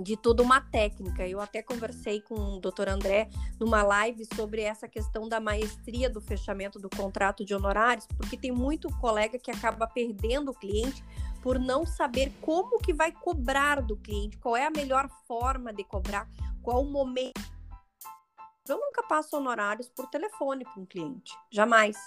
de 0.01 0.15
toda 0.15 0.41
uma 0.41 0.61
técnica. 0.61 1.27
Eu 1.27 1.41
até 1.41 1.61
conversei 1.61 2.21
com 2.21 2.35
o 2.35 2.59
doutor 2.59 2.87
André 2.87 3.29
numa 3.59 3.83
live 3.83 4.25
sobre 4.33 4.61
essa 4.61 4.87
questão 4.87 5.27
da 5.27 5.39
maestria 5.39 6.09
do 6.09 6.21
fechamento 6.21 6.79
do 6.79 6.89
contrato 6.89 7.43
de 7.43 7.53
honorários, 7.53 8.07
porque 8.15 8.37
tem 8.37 8.51
muito 8.51 8.89
colega 8.97 9.37
que 9.37 9.51
acaba 9.51 9.87
perdendo 9.87 10.51
o 10.51 10.53
cliente 10.55 11.03
por 11.41 11.59
não 11.59 11.85
saber 11.85 12.31
como 12.41 12.79
que 12.79 12.93
vai 12.93 13.11
cobrar 13.11 13.81
do 13.81 13.97
cliente, 13.97 14.37
qual 14.37 14.55
é 14.55 14.65
a 14.65 14.71
melhor 14.71 15.09
forma 15.27 15.73
de 15.73 15.83
cobrar, 15.83 16.27
qual 16.61 16.81
o 16.81 16.91
momento 16.91 17.58
eu 18.69 18.79
nunca 18.79 19.03
passo 19.03 19.37
honorários 19.37 19.89
por 19.89 20.07
telefone 20.07 20.63
para 20.63 20.81
um 20.81 20.85
cliente, 20.85 21.33
jamais. 21.51 21.97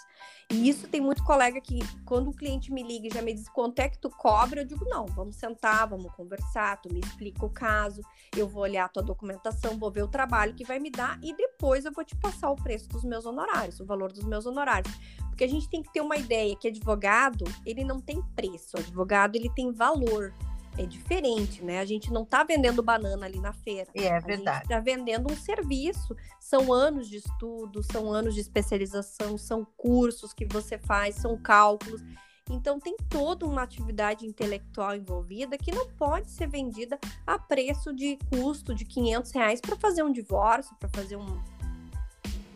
E 0.51 0.69
isso 0.69 0.87
tem 0.87 1.01
muito 1.01 1.25
colega 1.25 1.61
que, 1.61 1.81
quando 2.05 2.29
o 2.29 2.35
cliente 2.35 2.73
me 2.73 2.83
liga 2.83 3.09
e 3.09 3.11
já 3.11 3.23
me 3.23 3.33
diz 3.33 3.49
quanto 3.49 3.79
é 3.79 3.89
que 3.89 3.99
tu 3.99 4.11
cobra, 4.11 4.61
eu 4.61 4.65
digo, 4.65 4.85
não, 4.85 5.07
vamos 5.07 5.37
sentar, 5.37 5.89
vamos 5.89 6.13
conversar, 6.13 6.81
tu 6.81 6.93
me 6.93 7.01
explica 7.01 7.45
o 7.45 7.51
caso, 7.51 8.03
eu 8.37 8.47
vou 8.47 8.63
olhar 8.63 8.85
a 8.85 8.89
tua 8.89 9.03
documentação, 9.03 9.79
vou 9.79 9.91
ver 9.91 10.03
o 10.03 10.09
trabalho 10.09 10.55
que 10.55 10.65
vai 10.65 10.79
me 10.79 10.91
dar 10.91 11.19
e 11.23 11.35
depois 11.35 11.85
eu 11.85 11.93
vou 11.93 12.05
te 12.05 12.15
passar 12.17 12.51
o 12.51 12.57
preço 12.57 12.89
dos 12.89 13.03
meus 13.05 13.25
honorários, 13.25 13.81
o 13.81 13.87
valor 13.87 14.13
dos 14.13 14.25
meus 14.25 14.45
honorários. 14.45 14.93
Porque 15.29 15.45
a 15.45 15.49
gente 15.49 15.69
tem 15.69 15.83
que 15.83 15.93
ter 15.93 16.01
uma 16.01 16.17
ideia 16.17 16.55
que 16.55 16.69
advogado, 16.69 17.45
ele 17.65 17.83
não 17.83 18.01
tem 18.01 18.23
preço, 18.37 18.77
advogado, 18.77 19.37
ele 19.37 19.51
tem 19.55 19.73
valor 19.73 20.35
é 20.79 20.87
diferente, 20.87 21.63
né? 21.63 21.81
A 21.81 21.85
gente 21.85 22.13
não 22.13 22.23
está 22.23 22.43
vendendo 22.45 22.83
banana 22.83 23.27
ali 23.27 23.41
na 23.41 23.53
feira. 23.53 23.91
É, 23.95 24.19
verdade. 24.21 24.49
A 24.49 24.53
gente 24.55 24.63
está 24.65 24.81
vendendo 24.81 25.33
um 25.33 25.37
serviço. 25.37 26.17
São 26.41 26.73
anos 26.73 27.09
de 27.09 27.17
estudo, 27.17 27.83
são 27.83 28.11
anos 28.13 28.35
de 28.35 28.41
especialização, 28.41 29.37
são 29.37 29.67
cursos 29.77 30.33
que 30.33 30.47
você 30.47 30.79
faz, 30.79 31.17
são 31.17 31.37
cálculos. 31.37 32.03
Então 32.51 32.81
tem 32.81 32.97
toda 33.09 33.47
uma 33.47 33.63
atividade 33.63 34.27
intelectual 34.27 34.97
envolvida 34.97 35.57
que 35.57 35.73
não 35.73 35.89
pode 35.91 36.31
ser 36.31 36.49
vendida 36.49 36.99
a 37.27 37.39
preço 37.39 37.95
de 37.95 38.19
custo 38.31 38.75
de 38.75 38.85
500 38.85 39.31
reais 39.33 39.61
para 39.61 39.77
fazer 39.77 40.03
um 40.03 40.13
divórcio, 40.13 40.75
para 40.77 40.89
fazer 40.89 41.17
um 41.17 41.41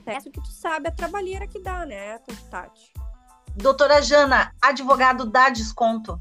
processo 0.04 0.30
que 0.30 0.40
tu 0.40 0.50
sabe 0.50 0.88
a 0.88 0.92
trabalheira 0.92 1.46
que 1.46 1.60
dá, 1.60 1.84
né, 1.84 2.18
Tati? 2.50 2.92
Doutora 3.56 4.00
Jana, 4.02 4.52
advogado 4.60 5.24
dá 5.24 5.48
desconto? 5.48 6.18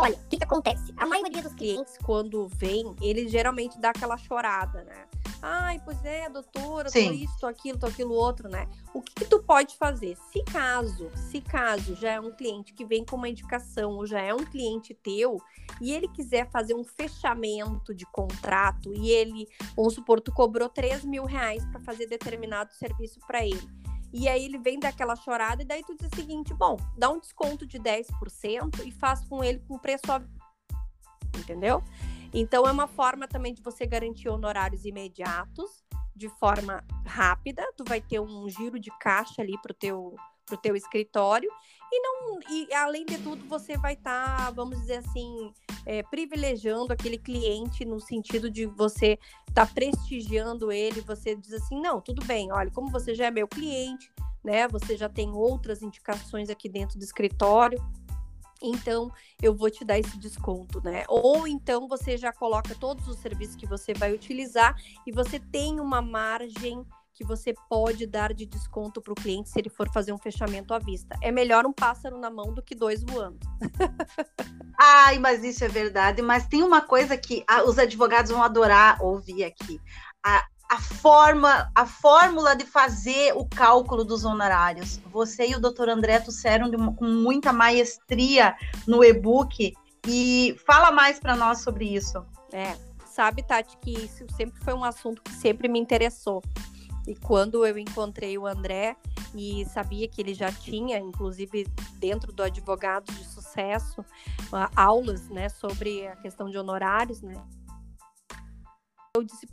Olha, 0.00 0.14
o 0.14 0.28
que, 0.28 0.36
que 0.36 0.44
acontece? 0.44 0.94
A 0.96 1.06
maioria 1.06 1.42
dos 1.42 1.52
clientes, 1.54 1.98
quando 2.04 2.46
vem, 2.48 2.94
eles 3.02 3.32
geralmente 3.32 3.80
dá 3.80 3.90
aquela 3.90 4.16
chorada, 4.16 4.84
né? 4.84 5.06
Ai, 5.42 5.80
pois 5.84 6.04
é, 6.04 6.28
doutora, 6.28 6.88
Sim. 6.88 7.06
tô 7.06 7.12
isso, 7.12 7.36
tô 7.40 7.46
aquilo, 7.46 7.78
tô 7.78 7.86
aquilo 7.86 8.12
outro, 8.12 8.48
né? 8.48 8.68
O 8.94 9.02
que, 9.02 9.12
que, 9.12 9.24
tu 9.24 9.42
pode 9.42 9.76
fazer? 9.76 10.16
Se 10.32 10.42
caso, 10.44 11.10
se 11.14 11.40
caso 11.40 11.96
já 11.96 12.12
é 12.12 12.20
um 12.20 12.30
cliente 12.30 12.72
que 12.72 12.84
vem 12.84 13.04
com 13.04 13.16
uma 13.16 13.28
indicação 13.28 13.92
ou 13.96 14.06
já 14.06 14.20
é 14.20 14.32
um 14.32 14.44
cliente 14.44 14.94
teu 14.94 15.40
e 15.80 15.92
ele 15.92 16.06
quiser 16.08 16.48
fazer 16.50 16.74
um 16.74 16.84
fechamento 16.84 17.92
de 17.92 18.06
contrato 18.06 18.92
e 18.94 19.10
ele, 19.10 19.48
vamos 19.76 19.94
supor, 19.94 20.20
tu 20.20 20.32
cobrou 20.32 20.68
3 20.68 21.04
mil 21.04 21.24
reais 21.24 21.64
para 21.66 21.80
fazer 21.80 22.06
determinado 22.06 22.72
serviço 22.72 23.18
para 23.26 23.44
ele 23.44 23.68
e 24.12 24.28
aí 24.28 24.44
ele 24.44 24.58
vem 24.58 24.78
daquela 24.78 25.16
chorada, 25.16 25.62
e 25.62 25.66
daí 25.66 25.82
tu 25.82 25.94
diz 25.96 26.10
o 26.12 26.16
seguinte: 26.16 26.54
bom, 26.54 26.76
dá 26.96 27.10
um 27.10 27.18
desconto 27.18 27.66
de 27.66 27.78
10% 27.78 28.86
e 28.86 28.90
faz 28.90 29.24
com 29.24 29.42
ele 29.42 29.60
com 29.66 29.78
preço. 29.78 30.02
Entendeu? 31.36 31.82
Então 32.32 32.66
é 32.66 32.72
uma 32.72 32.86
forma 32.86 33.26
também 33.26 33.54
de 33.54 33.62
você 33.62 33.86
garantir 33.86 34.28
honorários 34.28 34.84
imediatos, 34.84 35.84
de 36.14 36.28
forma 36.28 36.84
rápida. 37.06 37.62
Tu 37.76 37.84
vai 37.86 38.00
ter 38.00 38.20
um 38.20 38.48
giro 38.48 38.78
de 38.78 38.90
caixa 38.98 39.40
ali 39.40 39.56
pro 39.62 39.72
teu 39.72 40.14
para 40.48 40.56
o 40.56 40.60
teu 40.60 40.74
escritório 40.74 41.50
e 41.90 42.00
não 42.00 42.38
e 42.50 42.72
além 42.74 43.04
de 43.04 43.18
tudo 43.18 43.46
você 43.46 43.76
vai 43.76 43.94
estar 43.94 44.36
tá, 44.36 44.50
vamos 44.50 44.78
dizer 44.80 44.98
assim 44.98 45.52
é, 45.86 46.02
privilegiando 46.02 46.92
aquele 46.92 47.18
cliente 47.18 47.84
no 47.84 48.00
sentido 48.00 48.50
de 48.50 48.66
você 48.66 49.18
estar 49.48 49.66
tá 49.66 49.72
prestigiando 49.72 50.72
ele 50.72 51.00
você 51.00 51.34
diz 51.34 51.52
assim 51.52 51.80
não 51.80 52.00
tudo 52.00 52.24
bem 52.24 52.52
olha 52.52 52.70
como 52.70 52.90
você 52.90 53.14
já 53.14 53.26
é 53.26 53.30
meu 53.30 53.48
cliente 53.48 54.10
né 54.44 54.68
você 54.68 54.96
já 54.96 55.08
tem 55.08 55.30
outras 55.30 55.82
indicações 55.82 56.50
aqui 56.50 56.68
dentro 56.68 56.98
do 56.98 57.04
escritório 57.04 57.82
então 58.60 59.10
eu 59.40 59.54
vou 59.54 59.70
te 59.70 59.84
dar 59.84 59.98
esse 59.98 60.18
desconto, 60.18 60.80
né? 60.82 61.04
Ou 61.08 61.46
então 61.46 61.86
você 61.86 62.16
já 62.16 62.32
coloca 62.32 62.74
todos 62.74 63.06
os 63.06 63.18
serviços 63.18 63.54
que 63.54 63.66
você 63.66 63.94
vai 63.94 64.12
utilizar 64.12 64.76
e 65.06 65.12
você 65.12 65.38
tem 65.38 65.78
uma 65.80 66.02
margem 66.02 66.84
que 67.18 67.24
você 67.24 67.52
pode 67.68 68.06
dar 68.06 68.32
de 68.32 68.46
desconto 68.46 69.02
para 69.02 69.12
o 69.12 69.16
cliente 69.16 69.48
se 69.50 69.58
ele 69.58 69.68
for 69.68 69.90
fazer 69.92 70.12
um 70.12 70.18
fechamento 70.18 70.72
à 70.72 70.78
vista. 70.78 71.18
É 71.20 71.32
melhor 71.32 71.66
um 71.66 71.72
pássaro 71.72 72.16
na 72.16 72.30
mão 72.30 72.54
do 72.54 72.62
que 72.62 72.76
dois 72.76 73.02
voando. 73.02 73.40
Ai, 74.78 75.18
mas 75.18 75.42
isso 75.42 75.64
é 75.64 75.68
verdade. 75.68 76.22
Mas 76.22 76.46
tem 76.46 76.62
uma 76.62 76.80
coisa 76.80 77.16
que 77.16 77.42
ah, 77.48 77.64
os 77.64 77.76
advogados 77.76 78.30
vão 78.30 78.40
adorar 78.40 79.02
ouvir 79.02 79.42
aqui. 79.42 79.80
A, 80.24 80.46
a 80.70 80.80
forma, 80.80 81.68
a 81.74 81.84
fórmula 81.84 82.54
de 82.54 82.64
fazer 82.64 83.32
o 83.36 83.44
cálculo 83.44 84.04
dos 84.04 84.24
honorários. 84.24 84.98
Você 85.10 85.48
e 85.48 85.56
o 85.56 85.60
doutor 85.60 85.88
André 85.88 86.20
trouxeram 86.20 86.70
uma, 86.70 86.94
com 86.94 87.04
muita 87.04 87.52
maestria 87.52 88.54
no 88.86 89.02
e-book 89.02 89.74
e 90.06 90.56
fala 90.64 90.92
mais 90.92 91.18
para 91.18 91.34
nós 91.34 91.62
sobre 91.62 91.96
isso. 91.96 92.24
É, 92.52 92.76
sabe, 93.04 93.42
Tati, 93.42 93.76
que 93.78 93.90
isso 93.90 94.24
sempre 94.36 94.60
foi 94.60 94.72
um 94.72 94.84
assunto 94.84 95.20
que 95.20 95.32
sempre 95.32 95.66
me 95.66 95.80
interessou. 95.80 96.40
E 97.08 97.16
quando 97.16 97.64
eu 97.64 97.78
encontrei 97.78 98.36
o 98.36 98.46
André 98.46 98.94
e 99.34 99.64
sabia 99.64 100.06
que 100.06 100.20
ele 100.20 100.34
já 100.34 100.52
tinha, 100.52 100.98
inclusive 100.98 101.66
dentro 101.94 102.30
do 102.34 102.42
advogado 102.42 103.10
de 103.10 103.24
sucesso, 103.24 104.04
aulas, 104.76 105.26
né, 105.30 105.48
sobre 105.48 106.06
a 106.06 106.16
questão 106.16 106.50
de 106.50 106.58
honorários, 106.58 107.22
né? 107.22 107.42
Eu 109.16 109.24
disse 109.24 109.48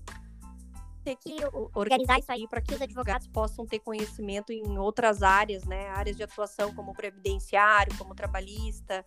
ter 1.05 1.15
que 1.15 1.37
organizar 1.73 2.19
isso 2.19 2.29
aí 2.29 2.45
para 2.45 2.59
que 2.59 2.73
os 2.73 2.81
advogados 2.81 3.27
possam 3.27 3.65
ter 3.65 3.79
conhecimento 3.79 4.51
em 4.51 4.77
outras 4.77 5.23
áreas, 5.23 5.63
né, 5.63 5.87
áreas 5.91 6.17
de 6.17 6.23
atuação 6.23 6.75
como 6.75 6.93
previdenciário, 6.93 7.97
como 7.97 8.13
trabalhista, 8.13 9.05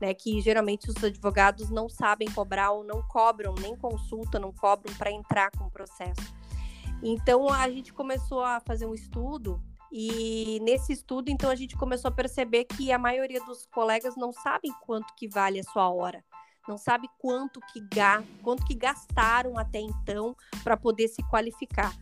né, 0.00 0.14
que 0.14 0.40
geralmente 0.40 0.88
os 0.88 1.04
advogados 1.04 1.68
não 1.68 1.86
sabem 1.86 2.30
cobrar 2.30 2.70
ou 2.70 2.82
não 2.82 3.02
cobram, 3.02 3.54
nem 3.60 3.76
consulta, 3.76 4.38
não 4.38 4.52
cobram 4.52 4.94
para 4.94 5.10
entrar 5.10 5.50
com 5.50 5.64
o 5.64 5.70
processo. 5.70 6.39
Então 7.02 7.48
a 7.48 7.68
gente 7.68 7.92
começou 7.92 8.42
a 8.42 8.60
fazer 8.60 8.86
um 8.86 8.94
estudo 8.94 9.62
e 9.92 10.60
nesse 10.62 10.92
estudo 10.92 11.30
então 11.30 11.50
a 11.50 11.54
gente 11.54 11.76
começou 11.76 12.08
a 12.08 12.14
perceber 12.14 12.64
que 12.64 12.92
a 12.92 12.98
maioria 12.98 13.42
dos 13.44 13.66
colegas 13.66 14.14
não 14.16 14.32
sabem 14.32 14.72
quanto 14.82 15.14
que 15.16 15.26
vale 15.26 15.58
a 15.58 15.64
sua 15.64 15.88
hora, 15.88 16.22
não 16.68 16.78
sabe 16.78 17.08
quanto 17.18 17.60
que 17.72 17.80
ga, 17.80 18.22
quanto 18.42 18.64
que 18.64 18.74
gastaram 18.74 19.58
até 19.58 19.80
então 19.80 20.36
para 20.62 20.76
poder 20.76 21.08
se 21.08 21.22
qualificar. 21.24 21.96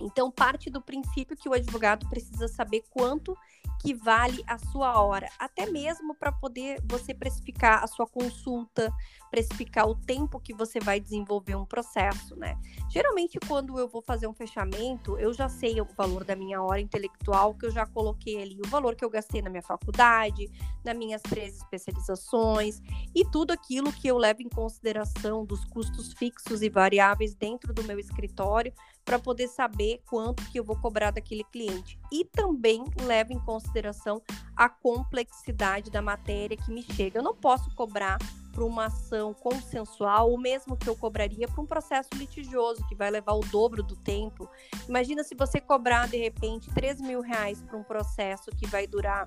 Então 0.00 0.30
parte 0.30 0.70
do 0.70 0.80
princípio 0.80 1.36
que 1.36 1.48
o 1.48 1.52
advogado 1.52 2.08
precisa 2.08 2.48
saber 2.48 2.82
quanto 2.90 3.36
que 3.84 3.92
vale 3.92 4.42
a 4.46 4.56
sua 4.56 4.98
hora, 5.02 5.28
até 5.38 5.66
mesmo 5.66 6.14
para 6.14 6.32
poder 6.32 6.80
você 6.86 7.12
precificar 7.12 7.84
a 7.84 7.86
sua 7.86 8.06
consulta, 8.06 8.90
precificar 9.30 9.86
o 9.86 9.94
tempo 9.94 10.40
que 10.40 10.54
você 10.54 10.80
vai 10.80 10.98
desenvolver 10.98 11.54
um 11.54 11.66
processo, 11.66 12.34
né? 12.34 12.58
Geralmente, 12.88 13.38
quando 13.46 13.78
eu 13.78 13.86
vou 13.86 14.00
fazer 14.00 14.26
um 14.26 14.32
fechamento, 14.32 15.18
eu 15.18 15.34
já 15.34 15.50
sei 15.50 15.82
o 15.82 15.84
valor 15.84 16.24
da 16.24 16.34
minha 16.34 16.62
hora 16.62 16.80
intelectual, 16.80 17.52
que 17.52 17.66
eu 17.66 17.70
já 17.70 17.84
coloquei 17.84 18.40
ali 18.40 18.58
o 18.64 18.68
valor 18.70 18.94
que 18.94 19.04
eu 19.04 19.10
gastei 19.10 19.42
na 19.42 19.50
minha 19.50 19.62
faculdade, 19.62 20.50
nas 20.82 20.96
minhas 20.96 21.20
três 21.20 21.56
especializações 21.56 22.80
e 23.14 23.22
tudo 23.22 23.50
aquilo 23.50 23.92
que 23.92 24.08
eu 24.08 24.16
levo 24.16 24.40
em 24.40 24.48
consideração 24.48 25.44
dos 25.44 25.62
custos 25.66 26.14
fixos 26.14 26.62
e 26.62 26.70
variáveis 26.70 27.34
dentro 27.34 27.74
do 27.74 27.84
meu 27.84 27.98
escritório 27.98 28.72
para 29.04 29.18
poder 29.18 29.48
saber 29.48 30.00
quanto 30.06 30.48
que 30.50 30.58
eu 30.58 30.64
vou 30.64 30.76
cobrar 30.76 31.10
daquele 31.10 31.44
cliente. 31.44 31.98
E 32.10 32.24
também 32.24 32.84
levo 33.02 33.32
em 33.32 33.38
consideração 33.74 34.22
a 34.56 34.68
complexidade 34.68 35.90
da 35.90 36.00
matéria 36.00 36.56
que 36.56 36.70
me 36.70 36.82
chega. 36.82 37.18
Eu 37.18 37.22
não 37.22 37.34
posso 37.34 37.74
cobrar 37.74 38.18
para 38.52 38.64
uma 38.64 38.86
ação 38.86 39.34
consensual 39.34 40.32
o 40.32 40.38
mesmo 40.38 40.76
que 40.76 40.88
eu 40.88 40.94
cobraria 40.94 41.48
para 41.48 41.60
um 41.60 41.66
processo 41.66 42.08
litigioso, 42.14 42.86
que 42.88 42.94
vai 42.94 43.10
levar 43.10 43.32
o 43.32 43.40
dobro 43.40 43.82
do 43.82 43.96
tempo. 43.96 44.48
Imagina 44.88 45.24
se 45.24 45.34
você 45.34 45.60
cobrar, 45.60 46.06
de 46.06 46.16
repente, 46.16 46.72
3 46.72 47.00
mil 47.00 47.20
reais 47.20 47.60
para 47.62 47.76
um 47.76 47.82
processo 47.82 48.52
que 48.52 48.66
vai 48.68 48.86
durar 48.86 49.26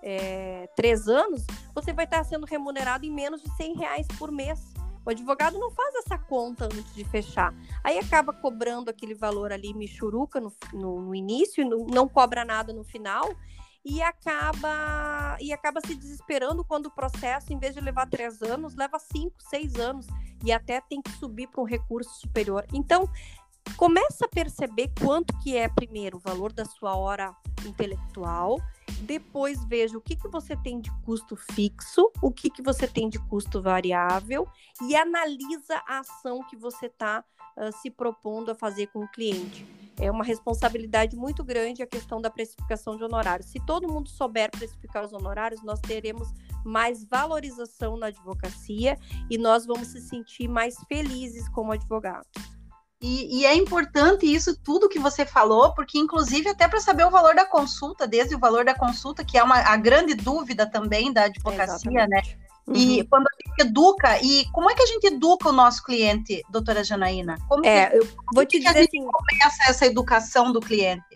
é, 0.00 0.68
três 0.76 1.08
anos, 1.08 1.44
você 1.74 1.92
vai 1.92 2.04
estar 2.04 2.22
sendo 2.22 2.46
remunerado 2.46 3.04
em 3.04 3.10
menos 3.10 3.42
de 3.42 3.50
100 3.56 3.74
reais 3.74 4.06
por 4.16 4.30
mês. 4.30 4.60
O 5.04 5.10
advogado 5.10 5.58
não 5.58 5.72
faz 5.72 5.94
essa 5.96 6.16
conta 6.16 6.66
antes 6.66 6.94
de 6.94 7.02
fechar. 7.02 7.52
Aí 7.82 7.98
acaba 7.98 8.32
cobrando 8.32 8.90
aquele 8.90 9.14
valor 9.14 9.50
ali, 9.50 9.74
michuruca 9.74 10.38
no, 10.38 10.52
no, 10.72 11.00
no 11.00 11.14
início, 11.14 11.68
não, 11.68 11.84
não 11.86 12.08
cobra 12.08 12.44
nada 12.44 12.72
no 12.72 12.84
final 12.84 13.34
e 13.88 14.02
acaba 14.02 15.38
e 15.40 15.50
acaba 15.50 15.80
se 15.80 15.94
desesperando 15.94 16.62
quando 16.62 16.86
o 16.86 16.90
processo, 16.90 17.50
em 17.52 17.58
vez 17.58 17.74
de 17.74 17.80
levar 17.80 18.06
três 18.06 18.42
anos, 18.42 18.74
leva 18.74 18.98
cinco, 18.98 19.34
seis 19.48 19.76
anos 19.76 20.06
e 20.44 20.52
até 20.52 20.78
tem 20.78 21.00
que 21.00 21.10
subir 21.12 21.48
para 21.48 21.62
um 21.62 21.64
recurso 21.64 22.20
superior. 22.20 22.66
Então, 22.74 23.08
começa 23.78 24.26
a 24.26 24.28
perceber 24.28 24.92
quanto 25.00 25.36
que 25.38 25.56
é 25.56 25.68
primeiro 25.70 26.18
o 26.18 26.20
valor 26.20 26.52
da 26.52 26.66
sua 26.66 26.96
hora 26.96 27.34
intelectual 27.64 28.58
depois 29.02 29.64
veja 29.64 29.96
o 29.96 30.00
que, 30.00 30.16
que 30.16 30.28
você 30.28 30.56
tem 30.56 30.80
de 30.80 30.90
custo 31.02 31.36
fixo, 31.36 32.10
o 32.22 32.30
que, 32.30 32.50
que 32.50 32.62
você 32.62 32.86
tem 32.86 33.08
de 33.08 33.18
custo 33.18 33.60
variável 33.60 34.46
e 34.82 34.96
analisa 34.96 35.82
a 35.86 36.00
ação 36.00 36.42
que 36.48 36.56
você 36.56 36.86
está 36.86 37.24
uh, 37.56 37.72
se 37.80 37.90
propondo 37.90 38.50
a 38.50 38.54
fazer 38.54 38.88
com 38.88 39.00
o 39.00 39.08
cliente. 39.08 39.66
É 40.00 40.10
uma 40.10 40.22
responsabilidade 40.22 41.16
muito 41.16 41.42
grande 41.42 41.82
a 41.82 41.86
questão 41.86 42.20
da 42.20 42.30
precificação 42.30 42.96
de 42.96 43.02
honorários. 43.02 43.50
Se 43.50 43.58
todo 43.58 43.88
mundo 43.88 44.08
souber 44.08 44.50
precificar 44.50 45.04
os 45.04 45.12
honorários, 45.12 45.62
nós 45.62 45.80
teremos 45.80 46.28
mais 46.64 47.04
valorização 47.04 47.96
na 47.96 48.06
advocacia 48.06 48.96
e 49.28 49.36
nós 49.36 49.66
vamos 49.66 49.88
se 49.88 50.00
sentir 50.00 50.48
mais 50.48 50.76
felizes 50.88 51.48
como 51.48 51.72
advogados. 51.72 52.57
E, 53.00 53.40
e, 53.40 53.46
é 53.46 53.54
importante 53.54 54.26
isso 54.26 54.58
tudo 54.58 54.88
que 54.88 54.98
você 54.98 55.24
falou, 55.24 55.72
porque 55.72 55.96
inclusive 55.96 56.48
até 56.48 56.66
para 56.66 56.80
saber 56.80 57.06
o 57.06 57.10
valor 57.10 57.32
da 57.32 57.44
consulta, 57.44 58.08
desde 58.08 58.34
o 58.34 58.40
valor 58.40 58.64
da 58.64 58.74
consulta, 58.74 59.24
que 59.24 59.38
é 59.38 59.42
uma, 59.42 59.56
a 59.56 59.76
grande 59.76 60.14
dúvida 60.14 60.68
também 60.68 61.12
da 61.12 61.24
advocacia, 61.24 62.08
né? 62.08 62.22
Uhum. 62.66 62.74
E 62.74 63.04
quando 63.06 63.26
a 63.26 63.46
gente 63.46 63.68
educa, 63.68 64.20
e 64.20 64.44
como 64.50 64.68
é 64.68 64.74
que 64.74 64.82
a 64.82 64.86
gente 64.86 65.06
educa 65.06 65.48
o 65.48 65.52
nosso 65.52 65.82
cliente, 65.84 66.42
doutora 66.50 66.82
Janaína? 66.82 67.38
Como 67.48 67.64
é, 67.64 67.86
que, 67.86 67.96
eu 67.98 68.08
vou 68.34 68.44
te 68.44 68.58
dizer 68.58 68.80
assim, 68.80 69.06
começa 69.06 69.70
essa 69.70 69.86
educação 69.86 70.52
do 70.52 70.60
cliente? 70.60 71.06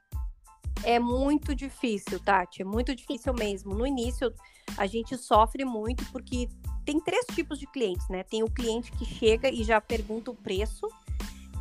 É 0.84 1.00
muito 1.00 1.54
difícil, 1.54 2.18
Tati, 2.20 2.62
é 2.62 2.64
muito 2.64 2.94
difícil 2.94 3.34
mesmo. 3.34 3.74
No 3.74 3.86
início, 3.86 4.32
a 4.76 4.86
gente 4.86 5.16
sofre 5.16 5.64
muito 5.64 6.04
porque 6.12 6.48
tem 6.84 6.98
três 7.00 7.24
tipos 7.34 7.58
de 7.58 7.66
clientes, 7.66 8.08
né? 8.08 8.22
Tem 8.22 8.42
o 8.42 8.50
cliente 8.50 8.90
que 8.92 9.04
chega 9.04 9.50
e 9.50 9.62
já 9.62 9.80
pergunta 9.80 10.30
o 10.30 10.34
preço, 10.34 10.88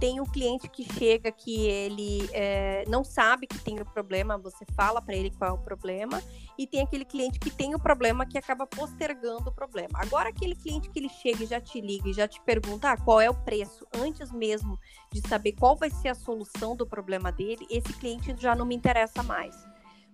Tem 0.01 0.19
o 0.19 0.25
cliente 0.25 0.67
que 0.67 0.83
chega 0.95 1.31
que 1.31 1.67
ele 1.67 2.27
é, 2.33 2.83
não 2.87 3.03
sabe 3.03 3.45
que 3.45 3.59
tem 3.59 3.79
o 3.79 3.85
problema, 3.85 4.35
você 4.35 4.65
fala 4.75 4.99
para 4.99 5.15
ele 5.15 5.29
qual 5.29 5.51
é 5.51 5.53
o 5.53 5.59
problema, 5.59 6.19
e 6.57 6.65
tem 6.65 6.81
aquele 6.81 7.05
cliente 7.05 7.37
que 7.37 7.51
tem 7.51 7.75
o 7.75 7.79
problema 7.79 8.25
que 8.25 8.35
acaba 8.35 8.65
postergando 8.65 9.51
o 9.51 9.53
problema. 9.53 9.99
Agora, 10.01 10.29
aquele 10.29 10.55
cliente 10.55 10.89
que 10.89 10.97
ele 10.97 11.07
chega 11.07 11.43
e 11.43 11.45
já 11.45 11.61
te 11.61 11.79
liga 11.79 12.09
e 12.09 12.13
já 12.13 12.27
te 12.27 12.41
pergunta 12.41 12.89
ah, 12.89 12.97
qual 12.97 13.21
é 13.21 13.29
o 13.29 13.43
preço, 13.43 13.85
antes 13.93 14.31
mesmo 14.31 14.79
de 15.13 15.21
saber 15.27 15.51
qual 15.51 15.75
vai 15.75 15.91
ser 15.91 16.07
a 16.07 16.15
solução 16.15 16.75
do 16.75 16.87
problema 16.87 17.31
dele, 17.31 17.67
esse 17.69 17.93
cliente 17.93 18.35
já 18.39 18.55
não 18.55 18.65
me 18.65 18.73
interessa 18.73 19.21
mais 19.21 19.55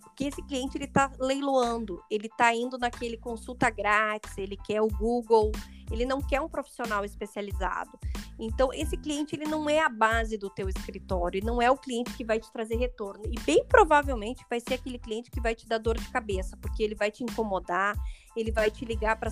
porque 0.02 0.24
esse 0.24 0.42
cliente 0.42 0.76
ele 0.76 0.86
está 0.86 1.12
leiloando, 1.20 2.04
ele 2.10 2.26
está 2.26 2.52
indo 2.52 2.76
naquele 2.80 3.18
consulta 3.18 3.70
grátis, 3.70 4.36
ele 4.36 4.58
quer 4.58 4.82
o 4.82 4.88
Google, 4.88 5.52
ele 5.92 6.06
não 6.06 6.20
quer 6.24 6.42
um 6.42 6.50
profissional 6.50 7.06
especializado. 7.06 7.92
Então, 8.40 8.72
esse 8.74 8.96
cliente 8.96 9.36
ele 9.36 9.46
não 9.46 9.70
é 9.70 9.80
a 9.80 9.90
base 9.90 10.38
do 10.38 10.50
teu 10.50 10.70
escritório, 10.70 11.44
não 11.44 11.62
é 11.62 11.72
o 11.72 11.78
cliente 11.78 12.14
que 12.14 12.24
vai 12.24 12.40
te 12.40 12.52
trazer 12.52 12.76
retorno. 12.76 13.24
E 13.26 13.40
bem 13.42 13.66
provavelmente 13.66 14.46
vai 14.50 14.60
ser 14.60 14.76
aquele 14.76 15.00
cliente 15.00 15.32
que 15.32 15.42
vai 15.42 15.56
te 15.56 15.68
dar 15.68 15.80
dor 15.80 15.98
de 15.98 16.10
cabeça, 16.10 16.56
porque 16.58 16.84
ele 16.84 16.96
vai 16.96 17.10
te 17.10 17.24
incomodar, 17.24 17.96
ele 18.36 18.52
vai 18.52 18.70
te 18.70 18.86
ligar 18.86 19.16
para 19.20 19.32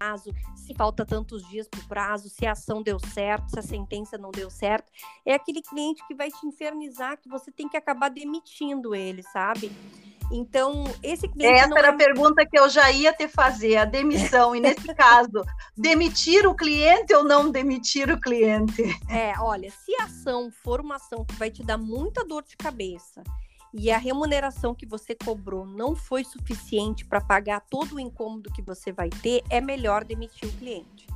prazo, 0.00 0.32
se 0.56 0.74
falta 0.74 1.04
tantos 1.04 1.46
dias 1.46 1.68
para 1.68 1.80
o 1.80 1.86
prazo, 1.86 2.30
se 2.30 2.46
a 2.46 2.52
ação 2.52 2.82
deu 2.82 2.98
certo, 2.98 3.50
se 3.50 3.58
a 3.58 3.62
sentença 3.62 4.16
não 4.16 4.30
deu 4.30 4.48
certo. 4.48 4.90
É 5.26 5.34
aquele 5.34 5.60
cliente 5.60 6.02
que 6.06 6.14
vai 6.14 6.30
te 6.30 6.46
infernizar, 6.46 7.18
que 7.20 7.28
você 7.28 7.52
tem 7.52 7.68
que 7.68 7.76
acabar 7.76 8.08
demitindo 8.08 8.94
ele, 8.94 9.22
sabe? 9.22 9.70
Então, 10.30 10.84
esse 11.02 11.28
cliente. 11.28 11.58
Essa 11.58 11.78
era 11.78 11.88
é... 11.88 11.90
a 11.90 11.96
pergunta 11.96 12.46
que 12.46 12.58
eu 12.58 12.68
já 12.68 12.90
ia 12.90 13.12
te 13.12 13.26
fazer, 13.26 13.76
a 13.76 13.84
demissão. 13.84 14.54
E 14.54 14.60
nesse 14.60 14.86
caso, 14.94 15.44
demitir 15.76 16.46
o 16.46 16.54
cliente 16.54 17.12
ou 17.14 17.24
não 17.24 17.50
demitir 17.50 18.10
o 18.10 18.20
cliente? 18.20 18.82
É, 19.08 19.32
olha, 19.40 19.70
se 19.70 19.94
a 20.00 20.04
ação 20.04 20.50
for 20.62 20.80
uma 20.80 20.96
ação 20.96 21.24
que 21.24 21.34
vai 21.34 21.50
te 21.50 21.64
dar 21.64 21.76
muita 21.76 22.24
dor 22.24 22.44
de 22.44 22.56
cabeça 22.56 23.22
e 23.72 23.90
a 23.90 23.98
remuneração 23.98 24.74
que 24.74 24.86
você 24.86 25.14
cobrou 25.14 25.66
não 25.66 25.94
foi 25.94 26.24
suficiente 26.24 27.04
para 27.04 27.20
pagar 27.20 27.60
todo 27.60 27.96
o 27.96 28.00
incômodo 28.00 28.52
que 28.52 28.62
você 28.62 28.92
vai 28.92 29.08
ter, 29.08 29.42
é 29.50 29.60
melhor 29.60 30.04
demitir 30.04 30.48
o 30.48 30.52
cliente. 30.52 31.06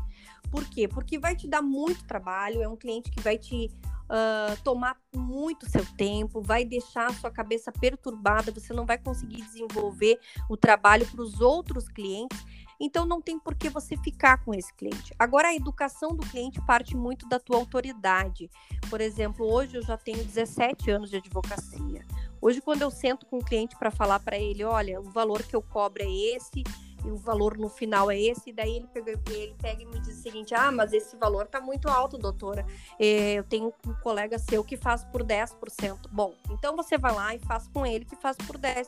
Por 0.50 0.64
quê? 0.68 0.86
Porque 0.86 1.18
vai 1.18 1.34
te 1.34 1.48
dar 1.48 1.62
muito 1.62 2.04
trabalho, 2.04 2.62
é 2.62 2.68
um 2.68 2.76
cliente 2.76 3.10
que 3.10 3.20
vai 3.20 3.36
te 3.36 3.70
uh, 4.04 4.60
tomar 4.62 4.96
muito 5.14 5.68
seu 5.68 5.84
tempo, 5.96 6.42
vai 6.42 6.64
deixar 6.64 7.10
a 7.10 7.14
sua 7.14 7.30
cabeça 7.30 7.72
perturbada, 7.72 8.52
você 8.52 8.72
não 8.72 8.86
vai 8.86 8.98
conseguir 8.98 9.42
desenvolver 9.42 10.18
o 10.48 10.56
trabalho 10.56 11.06
para 11.06 11.22
os 11.22 11.40
outros 11.40 11.88
clientes. 11.88 12.44
Então 12.80 13.06
não 13.06 13.20
tem 13.20 13.38
por 13.38 13.54
que 13.54 13.68
você 13.68 13.96
ficar 13.96 14.44
com 14.44 14.52
esse 14.52 14.74
cliente. 14.74 15.14
Agora 15.18 15.48
a 15.48 15.54
educação 15.54 16.14
do 16.14 16.26
cliente 16.26 16.60
parte 16.66 16.96
muito 16.96 17.28
da 17.28 17.38
tua 17.38 17.56
autoridade. 17.56 18.50
Por 18.90 19.00
exemplo, 19.00 19.46
hoje 19.46 19.76
eu 19.76 19.82
já 19.82 19.96
tenho 19.96 20.24
17 20.24 20.90
anos 20.90 21.08
de 21.08 21.16
advocacia. 21.16 22.04
Hoje, 22.44 22.60
quando 22.60 22.82
eu 22.82 22.90
sento 22.90 23.24
com 23.24 23.38
o 23.38 23.44
cliente 23.44 23.74
para 23.78 23.90
falar 23.90 24.20
para 24.20 24.36
ele, 24.36 24.64
olha, 24.64 25.00
o 25.00 25.04
valor 25.04 25.42
que 25.42 25.56
eu 25.56 25.62
cobro 25.62 26.02
é 26.02 26.10
esse, 26.36 26.62
e 27.04 27.10
o 27.10 27.16
valor 27.16 27.58
no 27.58 27.68
final 27.68 28.10
é 28.10 28.18
esse, 28.18 28.50
e 28.50 28.52
daí 28.52 28.76
ele 28.76 28.86
pega, 28.86 29.12
ele 29.30 29.54
pega 29.60 29.82
e 29.82 29.86
me 29.86 30.00
diz 30.00 30.18
o 30.18 30.22
seguinte: 30.22 30.54
ah, 30.54 30.72
mas 30.72 30.92
esse 30.92 31.16
valor 31.16 31.44
está 31.44 31.60
muito 31.60 31.88
alto, 31.88 32.16
doutora. 32.16 32.64
É, 32.98 33.34
eu 33.34 33.44
tenho 33.44 33.72
um 33.86 33.94
colega 34.02 34.38
seu 34.38 34.64
que 34.64 34.76
faz 34.76 35.04
por 35.04 35.22
10%. 35.22 36.08
Bom, 36.10 36.34
então 36.50 36.74
você 36.74 36.96
vai 36.96 37.14
lá 37.14 37.34
e 37.34 37.38
faz 37.40 37.68
com 37.68 37.84
ele 37.84 38.04
que 38.04 38.16
faz 38.16 38.36
por 38.38 38.56
10%. 38.56 38.86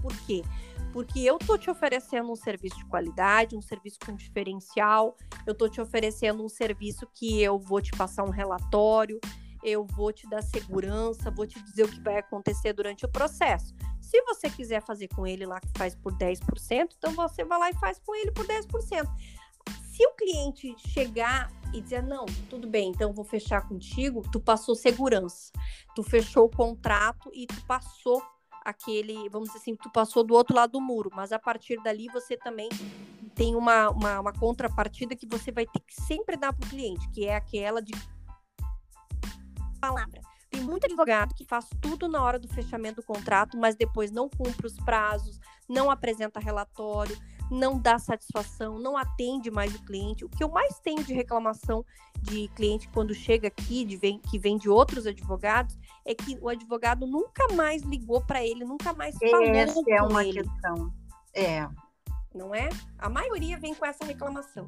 Por 0.00 0.16
quê? 0.26 0.42
Porque 0.92 1.20
eu 1.20 1.38
tô 1.38 1.58
te 1.58 1.70
oferecendo 1.70 2.30
um 2.30 2.36
serviço 2.36 2.76
de 2.78 2.84
qualidade, 2.86 3.56
um 3.56 3.62
serviço 3.62 3.98
com 4.04 4.14
diferencial, 4.14 5.16
eu 5.46 5.54
tô 5.54 5.68
te 5.68 5.80
oferecendo 5.80 6.44
um 6.44 6.48
serviço 6.48 7.06
que 7.12 7.42
eu 7.42 7.58
vou 7.58 7.82
te 7.82 7.90
passar 7.90 8.24
um 8.24 8.30
relatório, 8.30 9.20
eu 9.62 9.84
vou 9.84 10.12
te 10.12 10.28
dar 10.28 10.42
segurança, 10.42 11.30
vou 11.30 11.46
te 11.46 11.60
dizer 11.64 11.84
o 11.84 11.88
que 11.88 12.00
vai 12.00 12.18
acontecer 12.18 12.72
durante 12.72 13.04
o 13.04 13.08
processo. 13.08 13.74
Se 14.14 14.22
você 14.22 14.48
quiser 14.48 14.80
fazer 14.80 15.08
com 15.08 15.26
ele 15.26 15.44
lá 15.44 15.60
que 15.60 15.76
faz 15.76 15.92
por 15.92 16.12
10%, 16.12 16.90
então 16.96 17.10
você 17.14 17.44
vai 17.44 17.58
lá 17.58 17.70
e 17.70 17.74
faz 17.74 17.98
com 17.98 18.14
ele 18.14 18.30
por 18.30 18.46
10%. 18.46 19.08
Se 19.90 20.06
o 20.06 20.14
cliente 20.14 20.72
chegar 20.88 21.50
e 21.72 21.80
dizer, 21.80 22.00
não, 22.00 22.24
tudo 22.48 22.68
bem, 22.68 22.90
então 22.90 23.12
vou 23.12 23.24
fechar 23.24 23.66
contigo, 23.66 24.22
tu 24.30 24.38
passou 24.38 24.76
segurança, 24.76 25.50
tu 25.96 26.04
fechou 26.04 26.44
o 26.44 26.48
contrato 26.48 27.28
e 27.34 27.44
tu 27.48 27.60
passou 27.66 28.22
aquele, 28.64 29.28
vamos 29.30 29.48
dizer 29.48 29.58
assim, 29.58 29.74
tu 29.74 29.90
passou 29.90 30.22
do 30.22 30.32
outro 30.32 30.54
lado 30.54 30.70
do 30.70 30.80
muro, 30.80 31.10
mas 31.12 31.32
a 31.32 31.38
partir 31.40 31.82
dali 31.82 32.06
você 32.06 32.36
também 32.36 32.68
tem 33.34 33.56
uma, 33.56 33.90
uma, 33.90 34.20
uma 34.20 34.32
contrapartida 34.32 35.16
que 35.16 35.26
você 35.26 35.50
vai 35.50 35.66
ter 35.66 35.80
que 35.80 36.00
sempre 36.02 36.36
dar 36.36 36.52
para 36.52 36.64
o 36.64 36.70
cliente, 36.70 37.10
que 37.10 37.26
é 37.26 37.34
aquela 37.34 37.82
de 37.82 37.92
palavra. 39.80 40.20
Tem 40.54 40.62
muito 40.62 40.84
advogado 40.84 41.34
que 41.34 41.44
faz 41.44 41.66
tudo 41.80 42.06
na 42.06 42.22
hora 42.22 42.38
do 42.38 42.46
fechamento 42.46 43.00
do 43.00 43.02
contrato, 43.02 43.58
mas 43.58 43.74
depois 43.74 44.12
não 44.12 44.28
cumpre 44.28 44.68
os 44.68 44.76
prazos, 44.76 45.40
não 45.68 45.90
apresenta 45.90 46.38
relatório, 46.38 47.18
não 47.50 47.76
dá 47.76 47.98
satisfação, 47.98 48.78
não 48.78 48.96
atende 48.96 49.50
mais 49.50 49.74
o 49.74 49.82
cliente. 49.82 50.24
O 50.24 50.28
que 50.28 50.44
eu 50.44 50.48
mais 50.48 50.78
tenho 50.78 51.02
de 51.02 51.12
reclamação 51.12 51.84
de 52.22 52.46
cliente 52.54 52.88
quando 52.90 53.12
chega 53.12 53.48
aqui, 53.48 53.84
de 53.84 53.96
vem, 53.96 54.20
que 54.20 54.38
vem 54.38 54.56
de 54.56 54.68
outros 54.68 55.08
advogados, 55.08 55.76
é 56.04 56.14
que 56.14 56.38
o 56.40 56.48
advogado 56.48 57.04
nunca 57.04 57.52
mais 57.54 57.82
ligou 57.82 58.24
para 58.24 58.44
ele, 58.44 58.64
nunca 58.64 58.92
mais 58.92 59.16
falou 59.18 59.42
essa 59.46 59.82
é 59.88 60.02
uma 60.02 60.24
ele. 60.24 60.44
questão. 60.44 60.94
É. 61.34 61.68
Não 62.32 62.54
é? 62.54 62.68
A 62.96 63.08
maioria 63.08 63.58
vem 63.58 63.74
com 63.74 63.84
essa 63.84 64.04
reclamação 64.04 64.64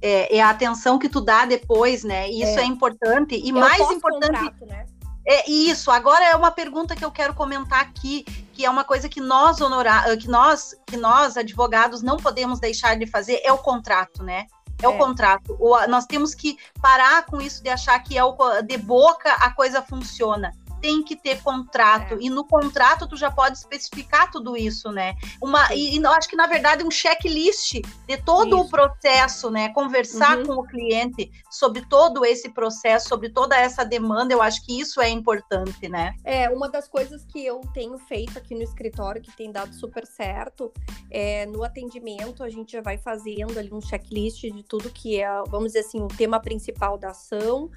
é, 0.00 0.36
é, 0.36 0.40
a 0.40 0.50
atenção 0.50 0.98
que 0.98 1.08
tu 1.08 1.20
dá 1.20 1.44
depois, 1.44 2.04
né? 2.04 2.28
Isso 2.28 2.58
é, 2.58 2.62
é 2.62 2.64
importante. 2.64 3.34
E 3.34 3.50
eu 3.50 3.56
mais 3.56 3.90
importante. 3.90 4.52
Né? 4.66 4.86
É 5.26 5.50
isso. 5.50 5.90
Agora 5.90 6.24
é 6.24 6.36
uma 6.36 6.50
pergunta 6.50 6.94
que 6.94 7.04
eu 7.04 7.10
quero 7.10 7.34
comentar 7.34 7.80
aqui, 7.80 8.24
que 8.52 8.64
é 8.64 8.70
uma 8.70 8.84
coisa 8.84 9.08
que 9.08 9.20
nós 9.20 9.60
honorar, 9.60 10.16
que 10.16 10.28
nós, 10.28 10.74
que 10.86 10.96
nós 10.96 11.36
advogados 11.36 12.02
não 12.02 12.16
podemos 12.16 12.60
deixar 12.60 12.96
de 12.96 13.06
fazer 13.06 13.40
é 13.42 13.52
o 13.52 13.58
contrato, 13.58 14.22
né? 14.22 14.46
É, 14.80 14.84
é. 14.84 14.88
o 14.88 14.96
contrato. 14.96 15.56
O, 15.58 15.86
nós 15.88 16.06
temos 16.06 16.34
que 16.34 16.56
parar 16.80 17.24
com 17.26 17.40
isso 17.40 17.62
de 17.62 17.68
achar 17.68 17.98
que 18.00 18.16
é 18.16 18.22
o, 18.22 18.36
de 18.62 18.76
boca 18.76 19.32
a 19.32 19.50
coisa 19.50 19.82
funciona 19.82 20.52
tem 20.80 21.02
que 21.02 21.16
ter 21.16 21.42
contrato. 21.42 22.14
É. 22.14 22.18
E 22.20 22.30
no 22.30 22.44
contrato 22.44 23.06
tu 23.06 23.16
já 23.16 23.30
pode 23.30 23.58
especificar 23.58 24.30
tudo 24.30 24.56
isso, 24.56 24.90
né? 24.90 25.14
Uma, 25.42 25.72
e, 25.74 25.96
e 25.96 26.02
eu 26.02 26.10
acho 26.10 26.28
que, 26.28 26.36
na 26.36 26.46
verdade, 26.46 26.84
um 26.84 26.90
checklist 26.90 27.80
de 28.06 28.16
todo 28.24 28.56
isso. 28.56 28.66
o 28.66 28.68
processo, 28.68 29.50
né? 29.50 29.70
Conversar 29.70 30.38
uhum. 30.38 30.46
com 30.46 30.52
o 30.54 30.66
cliente 30.66 31.30
sobre 31.50 31.82
todo 31.86 32.24
esse 32.24 32.50
processo, 32.50 33.08
sobre 33.08 33.30
toda 33.30 33.56
essa 33.56 33.84
demanda, 33.84 34.32
eu 34.32 34.42
acho 34.42 34.64
que 34.64 34.78
isso 34.78 35.00
é 35.00 35.08
importante, 35.08 35.88
né? 35.88 36.14
É, 36.24 36.50
uma 36.50 36.68
das 36.68 36.86
coisas 36.86 37.24
que 37.24 37.44
eu 37.44 37.60
tenho 37.72 37.98
feito 37.98 38.38
aqui 38.38 38.54
no 38.54 38.62
escritório, 38.62 39.22
que 39.22 39.34
tem 39.36 39.50
dado 39.50 39.74
super 39.74 40.06
certo, 40.06 40.72
é 41.10 41.46
no 41.46 41.64
atendimento, 41.64 42.42
a 42.42 42.48
gente 42.48 42.72
já 42.72 42.82
vai 42.82 42.98
fazendo 42.98 43.58
ali 43.58 43.72
um 43.72 43.80
checklist 43.80 44.42
de 44.42 44.62
tudo 44.62 44.90
que 44.90 45.20
é, 45.20 45.28
vamos 45.48 45.68
dizer 45.68 45.80
assim, 45.80 46.00
o 46.00 46.08
tema 46.08 46.40
principal 46.40 46.98
da 46.98 47.10
ação. 47.10 47.70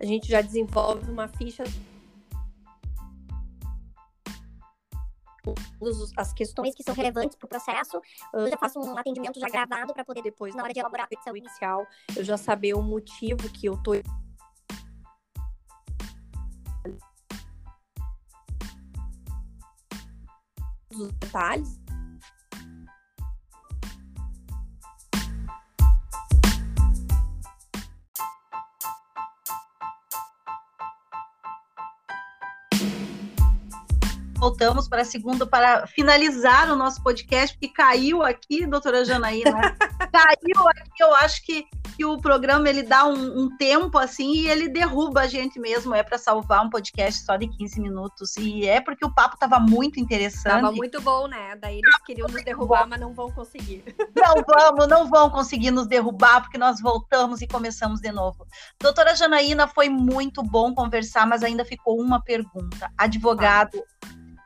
A 0.00 0.04
gente 0.04 0.28
já 0.28 0.40
desenvolve 0.40 1.10
uma 1.10 1.28
ficha 1.28 1.64
as 6.16 6.32
questões 6.32 6.74
que 6.74 6.82
são 6.82 6.94
relevantes 6.94 7.36
para 7.36 7.46
o 7.46 7.48
processo. 7.48 8.00
Eu 8.32 8.48
já 8.48 8.56
faço 8.56 8.78
um 8.80 8.96
atendimento 8.96 9.38
já 9.38 9.48
gravado 9.48 9.92
para 9.92 10.04
poder 10.04 10.22
depois, 10.22 10.54
na 10.54 10.62
hora 10.62 10.72
de 10.72 10.80
elaborar 10.80 11.06
a 11.06 11.08
petição 11.08 11.36
inicial, 11.36 11.86
eu 12.16 12.24
já 12.24 12.36
saber 12.36 12.74
o 12.74 12.82
motivo 12.82 13.48
que 13.50 13.66
eu 13.66 13.74
estou 13.74 13.94
os 20.92 21.12
detalhes 21.12 21.79
voltamos 34.50 34.88
para 34.88 35.02
a 35.02 35.04
segunda 35.04 35.46
para 35.46 35.86
finalizar 35.86 36.70
o 36.72 36.76
nosso 36.76 37.00
podcast, 37.04 37.56
porque 37.56 37.72
caiu 37.72 38.20
aqui, 38.20 38.66
doutora 38.66 39.04
Janaína, 39.04 39.52
caiu 40.12 40.68
aqui, 40.68 41.02
eu 41.02 41.14
acho 41.16 41.44
que, 41.44 41.66
que 41.96 42.04
o 42.04 42.18
programa 42.18 42.68
ele 42.68 42.82
dá 42.82 43.06
um, 43.06 43.42
um 43.42 43.56
tempo 43.56 43.96
assim 43.96 44.32
e 44.32 44.48
ele 44.48 44.68
derruba 44.68 45.20
a 45.20 45.26
gente 45.28 45.60
mesmo, 45.60 45.94
é 45.94 46.02
para 46.02 46.18
salvar 46.18 46.66
um 46.66 46.68
podcast 46.68 47.24
só 47.24 47.36
de 47.36 47.46
15 47.46 47.80
minutos, 47.80 48.36
e 48.36 48.66
é 48.66 48.80
porque 48.80 49.06
o 49.06 49.14
papo 49.14 49.34
estava 49.34 49.60
muito 49.60 50.00
interessante. 50.00 50.56
Estava 50.56 50.72
muito 50.72 51.00
bom, 51.00 51.28
né? 51.28 51.54
Daí 51.56 51.76
eles 51.76 52.02
queriam 52.04 52.26
nos 52.26 52.42
derrubar, 52.42 52.88
mas 52.88 52.98
não 52.98 53.14
vão 53.14 53.30
conseguir. 53.30 53.84
Não 54.16 54.44
vamos, 54.46 54.88
não 54.88 55.08
vão 55.08 55.30
conseguir 55.30 55.70
nos 55.70 55.86
derrubar, 55.86 56.42
porque 56.42 56.58
nós 56.58 56.80
voltamos 56.80 57.40
e 57.40 57.46
começamos 57.46 58.00
de 58.00 58.10
novo. 58.10 58.46
Doutora 58.80 59.14
Janaína, 59.14 59.68
foi 59.68 59.88
muito 59.88 60.42
bom 60.42 60.74
conversar, 60.74 61.26
mas 61.26 61.44
ainda 61.44 61.64
ficou 61.64 62.00
uma 62.00 62.20
pergunta. 62.20 62.90
Advogado, 62.98 63.82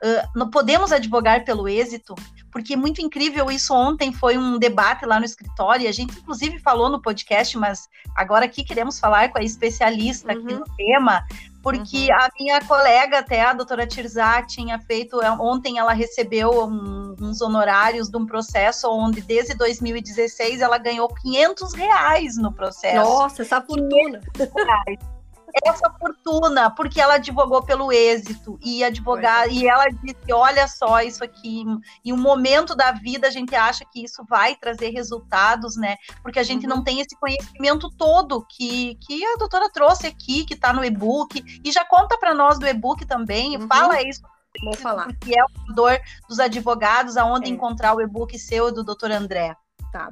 Uh, 0.05 0.51
podemos 0.51 0.93
advogar 0.93 1.45
pelo 1.45 1.67
êxito? 1.67 2.15
Porque 2.53 2.75
é 2.75 2.77
muito 2.77 3.01
incrível 3.01 3.51
isso. 3.51 3.73
Ontem 3.73 4.13
foi 4.13 4.37
um 4.37 4.59
debate 4.59 5.07
lá 5.07 5.19
no 5.19 5.25
escritório, 5.25 5.85
e 5.85 5.89
a 5.89 5.93
gente 5.93 6.19
inclusive 6.19 6.59
falou 6.59 6.91
no 6.91 7.01
podcast, 7.01 7.57
mas 7.57 7.89
agora 8.15 8.45
aqui 8.45 8.63
queremos 8.63 9.01
falar 9.01 9.31
com 9.31 9.39
a 9.39 9.43
especialista 9.43 10.33
uhum. 10.33 10.39
aqui 10.39 10.55
no 10.55 10.65
tema, 10.77 11.25
porque 11.63 12.09
uhum. 12.11 12.19
a 12.21 12.29
minha 12.39 12.61
colega, 12.61 13.21
até 13.21 13.41
a 13.41 13.55
doutora 13.55 13.87
Tirzá, 13.87 14.43
tinha 14.43 14.79
feito. 14.79 15.23
É, 15.23 15.31
ontem 15.31 15.79
ela 15.79 15.95
recebeu 15.95 16.67
um, 16.67 17.17
uns 17.19 17.41
honorários 17.41 18.11
de 18.11 18.17
um 18.19 18.27
processo 18.27 18.91
onde, 18.91 19.23
desde 19.23 19.55
2016, 19.55 20.61
ela 20.61 20.77
ganhou 20.77 21.09
500 21.09 21.73
reais 21.73 22.37
no 22.37 22.53
processo. 22.53 22.97
Nossa, 22.97 23.41
essa 23.41 23.63
fortuna! 23.63 24.21
Essa 25.65 25.91
fortuna, 25.91 26.71
porque 26.71 27.01
ela 27.01 27.15
advogou 27.15 27.63
pelo 27.63 27.93
êxito 27.93 28.59
e 28.63 28.83
advogar, 28.83 29.49
e 29.49 29.67
ela 29.67 29.87
disse: 29.89 30.33
olha 30.33 30.67
só 30.67 31.01
isso 31.01 31.23
aqui, 31.23 31.65
em 32.05 32.13
um 32.13 32.17
momento 32.17 32.75
da 32.75 32.93
vida 32.93 33.29
a 33.29 33.31
gente 33.31 33.55
acha 33.55 33.85
que 33.85 34.03
isso 34.05 34.25
vai 34.29 34.57
trazer 34.57 34.91
resultados, 34.91 35.77
né? 35.77 35.97
Porque 36.23 36.39
a 36.39 36.43
gente 36.43 36.67
uhum. 36.67 36.77
não 36.77 36.85
tem 36.85 37.01
esse 37.01 37.17
conhecimento 37.19 37.91
todo 37.97 38.45
que, 38.49 38.97
que 39.07 39.25
a 39.25 39.37
doutora 39.37 39.71
trouxe 39.71 40.07
aqui, 40.07 40.45
que 40.45 40.55
está 40.55 40.73
no 40.73 40.85
e-book, 40.85 41.43
e 41.65 41.71
já 41.71 41.85
conta 41.85 42.19
para 42.19 42.35
nós 42.35 42.59
do 42.59 42.67
e-book 42.67 43.05
também, 43.07 43.57
uhum. 43.57 43.69
fala 43.69 44.03
isso 44.03 44.23
Vou 44.63 44.75
falar. 44.75 45.13
Que 45.17 45.37
é 45.37 45.45
o 45.45 45.75
dor 45.75 45.99
dos 46.29 46.39
advogados, 46.39 47.17
aonde 47.17 47.51
é. 47.51 47.53
encontrar 47.53 47.95
o 47.95 48.01
e-book 48.01 48.39
seu 48.39 48.73
do 48.73 48.85
doutor 48.85 49.11
André. 49.11 49.57
Tá. 49.91 50.11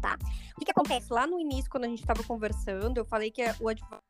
Tá. 0.00 0.18
O 0.54 0.58
que, 0.58 0.64
que 0.66 0.70
acontece? 0.70 1.12
Lá 1.12 1.26
no 1.26 1.38
início, 1.40 1.70
quando 1.70 1.84
a 1.84 1.88
gente 1.88 2.00
estava 2.00 2.22
conversando, 2.22 2.98
eu 2.98 3.04
falei 3.04 3.30
que 3.30 3.42
o 3.60 3.68
advogado 3.68 4.02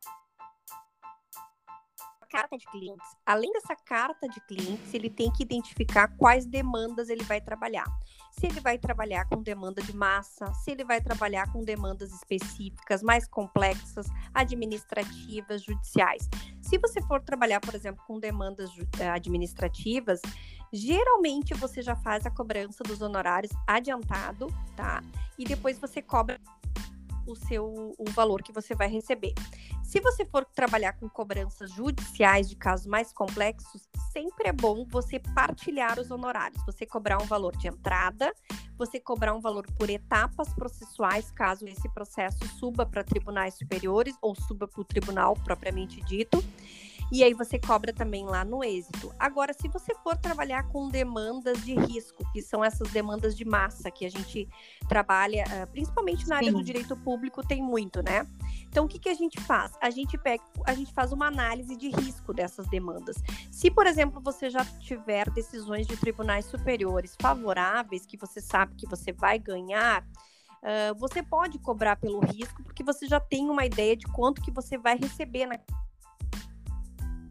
carta 2.35 2.57
de 2.57 2.65
clientes. 2.65 3.15
Além 3.25 3.49
dessa 3.53 3.77
carta 3.77 4.27
de 4.27 4.41
clientes, 4.41 4.93
ele 4.93 5.09
tem 5.09 5.31
que 5.31 5.43
identificar 5.43 6.09
quais 6.17 6.45
demandas 6.45 7.07
ele 7.07 7.23
vai 7.23 7.39
trabalhar. 7.39 7.85
Se 8.31 8.47
ele 8.47 8.59
vai 8.59 8.77
trabalhar 8.77 9.23
com 9.29 9.41
demanda 9.41 9.81
de 9.81 9.95
massa, 9.95 10.53
se 10.55 10.71
ele 10.71 10.83
vai 10.83 10.99
trabalhar 10.99 11.49
com 11.53 11.63
demandas 11.63 12.11
específicas, 12.11 13.01
mais 13.01 13.25
complexas, 13.25 14.07
administrativas, 14.33 15.63
judiciais. 15.63 16.27
Se 16.65 16.79
você 16.79 16.99
for 17.03 17.21
trabalhar, 17.21 17.59
por 17.59 17.75
exemplo, 17.75 18.03
com 18.07 18.19
demandas 18.19 18.71
eh, 18.99 19.07
administrativas, 19.07 20.19
geralmente 20.73 21.53
você 21.53 21.79
já 21.79 21.95
faz 21.95 22.25
a 22.25 22.31
cobrança 22.31 22.83
dos 22.83 23.01
honorários 23.01 23.51
adiantado, 23.67 24.47
tá? 24.75 25.03
E 25.37 25.45
depois 25.45 25.77
você 25.77 26.01
cobra 26.01 26.39
o 27.25 27.35
seu 27.35 27.93
o 27.97 28.09
valor 28.11 28.41
que 28.41 28.51
você 28.51 28.75
vai 28.75 28.87
receber. 28.87 29.33
Se 29.83 29.99
você 29.99 30.25
for 30.25 30.43
trabalhar 30.45 30.93
com 30.93 31.07
cobranças 31.07 31.71
judiciais 31.71 32.49
de 32.49 32.55
casos 32.55 32.85
mais 32.85 33.13
complexos, 33.13 33.87
sempre 34.11 34.49
é 34.49 34.51
bom 34.51 34.85
você 34.89 35.19
partilhar 35.19 35.99
os 35.99 36.11
honorários. 36.11 36.61
Você 36.65 36.85
cobrar 36.85 37.21
um 37.21 37.25
valor 37.25 37.55
de 37.55 37.67
entrada, 37.67 38.33
você 38.77 38.99
cobrar 38.99 39.33
um 39.33 39.39
valor 39.39 39.65
por 39.77 39.89
etapas 39.89 40.53
processuais, 40.53 41.31
caso 41.31 41.67
esse 41.67 41.87
processo 41.89 42.45
suba 42.59 42.85
para 42.85 43.03
tribunais 43.03 43.55
superiores 43.55 44.15
ou 44.21 44.35
suba 44.35 44.67
para 44.67 44.81
o 44.81 44.85
tribunal 44.85 45.35
propriamente 45.35 46.01
dito. 46.01 46.43
E 47.11 47.23
aí 47.23 47.33
você 47.33 47.59
cobra 47.59 47.93
também 47.93 48.25
lá 48.25 48.43
no 48.43 48.63
êxito. 48.63 49.13
Agora, 49.19 49.53
se 49.53 49.67
você 49.67 49.93
for 50.03 50.17
trabalhar 50.17 50.63
com 50.69 50.89
demandas 50.89 51.63
de 51.63 51.75
risco, 51.75 52.23
que 52.31 52.41
são 52.41 52.63
essas 52.63 52.89
demandas 52.91 53.37
de 53.37 53.45
massa 53.45 53.91
que 53.91 54.05
a 54.05 54.09
gente 54.09 54.47
trabalha, 54.89 55.43
ah, 55.49 55.67
principalmente 55.67 56.27
na 56.27 56.37
área 56.37 56.51
do 56.51 56.63
direito 56.63 56.97
público, 56.97 57.45
tem 57.45 57.61
muito, 57.61 58.01
né? 58.01 58.25
Então, 58.67 58.85
o 58.85 58.87
que, 58.87 58.99
que 58.99 59.09
a 59.09 59.13
gente 59.13 59.39
faz? 59.41 59.71
A 59.81 59.89
gente 59.89 60.17
pega, 60.17 60.43
a 60.65 60.73
gente 60.73 60.91
faz 60.93 61.11
uma 61.11 61.27
análise 61.27 61.77
de 61.77 61.89
risco 61.89 62.33
dessas 62.33 62.67
demandas. 62.67 63.15
Se, 63.51 63.69
por 63.69 63.85
exemplo, 63.85 64.19
você 64.19 64.49
já 64.49 64.65
tiver 64.65 65.29
decisões 65.29 65.87
de 65.87 65.95
tribunais 65.95 66.45
superiores 66.45 67.15
favoráveis, 67.21 68.05
que 68.05 68.17
você 68.17 68.41
sabe 68.41 68.75
que 68.75 68.87
você 68.87 69.13
vai 69.13 69.37
ganhar, 69.37 70.03
uh, 70.03 70.95
você 70.97 71.21
pode 71.21 71.59
cobrar 71.59 71.95
pelo 71.95 72.19
risco, 72.19 72.63
porque 72.63 72.83
você 72.83 73.07
já 73.07 73.19
tem 73.19 73.49
uma 73.49 73.65
ideia 73.65 73.95
de 73.95 74.07
quanto 74.07 74.41
que 74.41 74.51
você 74.51 74.77
vai 74.77 74.97
receber 74.97 75.45
na 75.45 75.57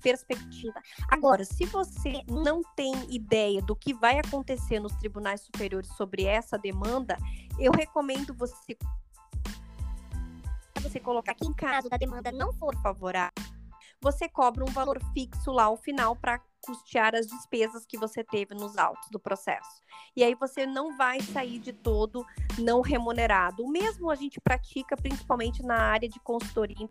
perspectiva. 0.05 0.81
Agora, 1.09 1.47
se 1.47 1.65
você 1.65 2.23
não 2.29 2.63
tem 2.77 2.93
ideia 3.09 3.63
do 3.63 3.75
que 3.75 3.95
vai 3.95 4.19
acontecer 4.19 4.79
nos 4.79 4.95
tribunais 4.97 5.41
superiores 5.41 5.89
sobre 5.97 6.25
essa 6.25 6.59
demanda, 6.59 7.17
eu 7.59 7.73
recomendo 7.73 8.35
você 8.35 8.77
você 10.83 11.01
colocar 11.01 11.35
que 11.35 11.47
em 11.47 11.53
caso 11.55 11.89
da 11.89 11.97
demanda 11.97 12.31
não 12.31 12.53
for 12.53 12.77
favorável, 12.83 13.33
você 14.03 14.29
cobra 14.29 14.63
um 14.63 14.71
valor 14.71 15.01
fixo 15.15 15.51
lá 15.51 15.65
ao 15.65 15.79
final 15.79 16.15
para 16.15 16.39
custear 16.61 17.15
as 17.15 17.27
despesas 17.27 17.87
que 17.87 17.97
você 17.97 18.23
teve 18.23 18.55
nos 18.55 18.77
autos 18.77 19.09
do 19.11 19.19
processo. 19.19 19.81
E 20.15 20.23
aí 20.23 20.35
você 20.35 20.67
não 20.67 20.95
vai 20.95 21.21
sair 21.23 21.59
de 21.59 21.73
todo 21.73 22.25
não 22.59 22.83
remunerado. 22.83 23.63
O 23.63 23.71
mesmo 23.71 24.11
a 24.11 24.15
gente 24.15 24.39
pratica 24.43 24.95
principalmente 24.95 25.63
na 25.63 25.77
área 25.77 26.09
de 26.09 26.21
consultoria 26.21 26.89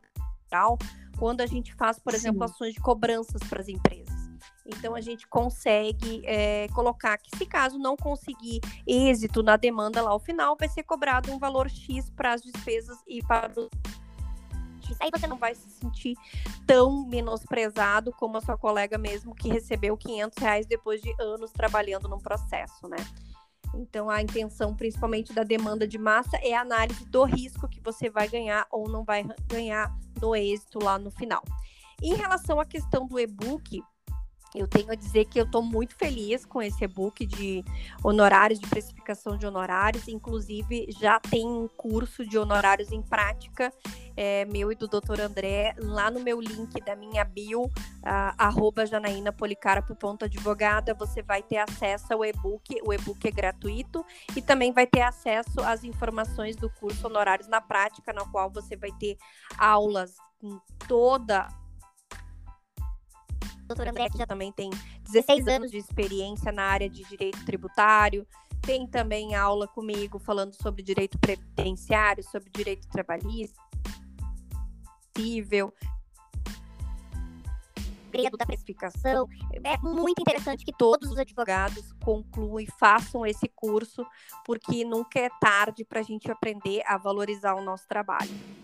quando 1.17 1.41
a 1.41 1.45
gente 1.45 1.73
faz, 1.73 1.99
por 1.99 2.11
Sim. 2.13 2.17
exemplo, 2.17 2.43
ações 2.43 2.73
de 2.73 2.79
cobranças 2.79 3.41
para 3.49 3.61
as 3.61 3.67
empresas. 3.67 4.13
Então 4.65 4.95
a 4.95 5.01
gente 5.01 5.27
consegue 5.27 6.21
é, 6.25 6.67
colocar 6.69 7.17
que, 7.17 7.37
se 7.37 7.45
caso 7.45 7.77
não 7.77 7.97
conseguir 7.97 8.61
êxito 8.87 9.43
na 9.43 9.57
demanda 9.57 10.01
lá 10.01 10.11
ao 10.11 10.19
final, 10.19 10.55
vai 10.57 10.69
ser 10.69 10.83
cobrado 10.83 11.31
um 11.31 11.37
valor 11.37 11.69
X 11.69 12.09
para 12.09 12.33
as 12.33 12.41
despesas 12.41 12.97
e 13.07 13.21
para 13.21 13.51
os 13.59 13.69
Aí 14.99 15.09
você 15.11 15.27
não 15.27 15.37
vai 15.37 15.55
se 15.55 15.69
sentir 15.69 16.15
tão 16.67 17.05
menosprezado 17.07 18.11
como 18.13 18.37
a 18.37 18.41
sua 18.41 18.57
colega 18.57 18.97
mesmo 18.97 19.33
que 19.33 19.49
recebeu 19.49 19.97
500 19.97 20.37
reais 20.37 20.65
depois 20.65 21.01
de 21.01 21.13
anos 21.19 21.51
trabalhando 21.51 22.07
num 22.07 22.19
processo, 22.19 22.87
né? 22.87 22.97
Então, 23.73 24.09
a 24.09 24.21
intenção, 24.21 24.75
principalmente 24.75 25.33
da 25.33 25.43
demanda 25.43 25.87
de 25.87 25.97
massa, 25.97 26.37
é 26.37 26.53
a 26.53 26.61
análise 26.61 27.05
do 27.05 27.23
risco 27.23 27.67
que 27.67 27.81
você 27.81 28.09
vai 28.09 28.27
ganhar 28.27 28.67
ou 28.71 28.89
não 28.89 29.03
vai 29.03 29.25
ganhar 29.47 29.91
no 30.21 30.35
êxito 30.35 30.79
lá 30.79 30.99
no 30.99 31.09
final. 31.09 31.43
Em 32.01 32.13
relação 32.15 32.59
à 32.59 32.65
questão 32.65 33.07
do 33.07 33.19
e-book, 33.19 33.81
eu 34.55 34.67
tenho 34.67 34.91
a 34.91 34.95
dizer 34.95 35.25
que 35.25 35.39
eu 35.39 35.45
estou 35.45 35.63
muito 35.63 35.95
feliz 35.95 36.45
com 36.45 36.61
esse 36.61 36.83
e-book 36.83 37.25
de 37.25 37.63
honorários, 38.03 38.59
de 38.59 38.67
precificação 38.67 39.37
de 39.37 39.45
honorários. 39.45 40.07
Inclusive, 40.07 40.87
já 40.91 41.19
tem 41.19 41.45
um 41.45 41.67
curso 41.67 42.25
de 42.25 42.37
honorários 42.37 42.91
em 42.91 43.01
prática, 43.01 43.73
é, 44.15 44.45
meu 44.45 44.71
e 44.71 44.75
do 44.75 44.87
Dr. 44.87 45.21
André, 45.21 45.73
lá 45.79 46.11
no 46.11 46.19
meu 46.19 46.39
link 46.39 46.79
da 46.81 46.95
minha 46.95 47.23
bio, 47.23 47.69
arroba 48.37 48.83
você 50.97 51.21
vai 51.23 51.41
ter 51.41 51.57
acesso 51.57 52.13
ao 52.13 52.23
e-book. 52.23 52.79
O 52.85 52.93
e-book 52.93 53.27
é 53.27 53.31
gratuito 53.31 54.05
e 54.35 54.41
também 54.41 54.71
vai 54.71 54.85
ter 54.85 55.01
acesso 55.01 55.61
às 55.61 55.83
informações 55.83 56.55
do 56.55 56.69
curso 56.69 57.07
Honorários 57.07 57.47
na 57.47 57.59
Prática, 57.59 58.13
na 58.13 58.25
qual 58.25 58.49
você 58.49 58.75
vai 58.75 58.91
ter 58.99 59.17
aulas 59.57 60.15
toda 60.87 61.47
doutora 63.67 63.91
André, 63.91 64.09
que 64.09 64.17
já 64.17 64.25
também 64.25 64.51
tem 64.51 64.69
16 65.03 65.47
anos 65.47 65.71
de 65.71 65.77
experiência 65.77 66.51
na 66.51 66.63
área 66.63 66.89
de 66.89 67.03
direito 67.03 67.43
tributário, 67.45 68.27
tem 68.61 68.87
também 68.87 69.35
aula 69.35 69.67
comigo 69.67 70.19
falando 70.19 70.53
sobre 70.53 70.81
direito 70.81 71.17
previdenciário, 71.19 72.23
sobre 72.23 72.49
direito 72.49 72.87
trabalhista, 72.87 73.61
civil, 75.15 75.73
da 78.37 78.45
precificação. 78.45 79.27
É 79.63 79.77
muito 79.79 80.21
interessante 80.21 80.63
que 80.63 80.71
todos 80.71 81.11
os 81.11 81.17
advogados 81.17 81.91
concluam 82.03 82.59
e 82.59 82.67
façam 82.79 83.25
esse 83.25 83.49
curso, 83.49 84.05
porque 84.45 84.85
nunca 84.85 85.19
é 85.19 85.29
tarde 85.41 85.83
para 85.83 85.99
a 85.99 86.03
gente 86.03 86.31
aprender 86.31 86.83
a 86.85 86.97
valorizar 86.97 87.55
o 87.55 87.63
nosso 87.63 87.87
trabalho 87.87 88.62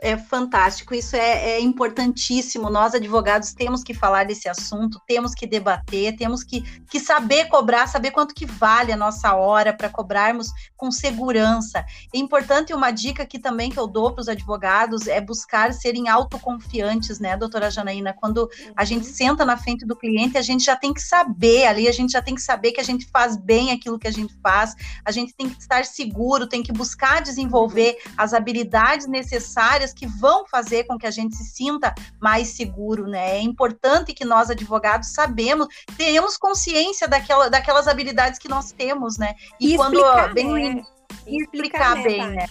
é 0.00 0.16
fantástico, 0.16 0.94
isso 0.94 1.16
é, 1.16 1.50
é, 1.50 1.60
importantíssimo. 1.60 2.70
Nós, 2.70 2.94
advogados, 2.94 3.52
temos 3.52 3.82
que 3.82 3.92
falar 3.92 4.24
desse 4.24 4.48
assunto, 4.48 5.00
temos 5.06 5.34
que 5.34 5.46
debater, 5.46 6.16
temos 6.16 6.44
que, 6.44 6.62
que 6.88 7.00
saber 7.00 7.46
cobrar, 7.46 7.86
saber 7.86 8.10
quanto 8.10 8.34
que 8.34 8.46
vale 8.46 8.92
a 8.92 8.96
nossa 8.96 9.34
hora 9.34 9.72
para 9.72 9.88
cobrarmos 9.88 10.48
com 10.76 10.90
segurança. 10.90 11.84
É 12.14 12.18
importante 12.18 12.72
uma 12.72 12.90
dica 12.90 13.26
que 13.26 13.38
também 13.38 13.70
que 13.70 13.78
eu 13.78 13.86
dou 13.86 14.12
para 14.12 14.22
os 14.22 14.28
advogados 14.28 15.06
é 15.06 15.20
buscar 15.20 15.72
serem 15.72 16.08
autoconfiantes, 16.08 17.18
né, 17.18 17.36
doutora 17.36 17.70
Janaína? 17.70 18.12
Quando 18.12 18.48
a 18.76 18.84
gente 18.84 19.06
uhum. 19.06 19.14
senta 19.14 19.44
na 19.44 19.56
frente 19.56 19.84
do 19.84 19.96
cliente, 19.96 20.38
a 20.38 20.42
gente 20.42 20.64
já 20.64 20.76
tem 20.76 20.94
que 20.94 21.02
saber 21.02 21.66
ali, 21.66 21.88
a 21.88 21.92
gente 21.92 22.12
já 22.12 22.22
tem 22.22 22.34
que 22.34 22.42
saber 22.42 22.72
que 22.72 22.80
a 22.80 22.84
gente 22.84 23.06
faz 23.06 23.36
bem 23.36 23.72
aquilo 23.72 23.98
que 23.98 24.08
a 24.08 24.12
gente 24.12 24.34
faz, 24.42 24.74
a 25.04 25.10
gente 25.10 25.34
tem 25.34 25.48
que 25.48 25.60
estar 25.60 25.84
seguro, 25.84 26.48
tem 26.48 26.62
que 26.62 26.72
buscar 26.72 27.20
desenvolver 27.20 27.98
uhum. 28.06 28.12
as 28.16 28.32
habilidades 28.32 29.06
necessárias 29.06 29.87
que 29.92 30.06
vão 30.06 30.46
fazer 30.46 30.84
com 30.84 30.98
que 30.98 31.06
a 31.06 31.10
gente 31.10 31.34
se 31.36 31.44
sinta 31.44 31.94
mais 32.20 32.48
seguro, 32.48 33.06
né? 33.06 33.36
É 33.36 33.40
importante 33.40 34.12
que 34.12 34.24
nós, 34.24 34.50
advogados, 34.50 35.12
sabemos, 35.12 35.68
tenhamos 35.96 36.36
consciência 36.36 37.08
daquela, 37.08 37.48
daquelas 37.48 37.88
habilidades 37.88 38.38
que 38.38 38.48
nós 38.48 38.72
temos, 38.72 39.18
né? 39.18 39.34
E, 39.60 39.74
e 39.74 39.76
quando 39.76 39.98
explicar, 39.98 40.34
bem, 40.34 40.46
é. 40.46 40.82
e 41.26 41.42
explicar, 41.42 41.96
explicar, 41.96 41.96
né, 41.96 42.02
bem, 42.02 42.30
né? 42.30 42.46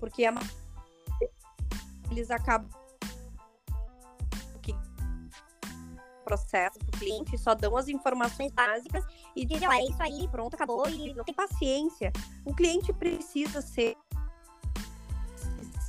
Porque 0.00 0.24
é 0.24 0.32
eles 2.10 2.30
acabam 2.30 2.68
processo 6.28 6.78
do 6.80 6.92
cliente, 6.92 7.38
só 7.38 7.54
dão 7.54 7.74
as 7.74 7.88
informações 7.88 8.52
básicas 8.52 9.02
e 9.34 9.46
dizem, 9.46 9.66
ah, 9.66 9.78
é 9.78 9.84
isso 9.84 10.02
aí, 10.02 10.28
pronto, 10.28 10.52
acabou, 10.52 10.86
e 10.86 11.14
não 11.14 11.24
tem 11.24 11.34
paciência. 11.34 12.12
O 12.44 12.54
cliente 12.54 12.92
precisa 12.92 13.62
ser 13.62 13.96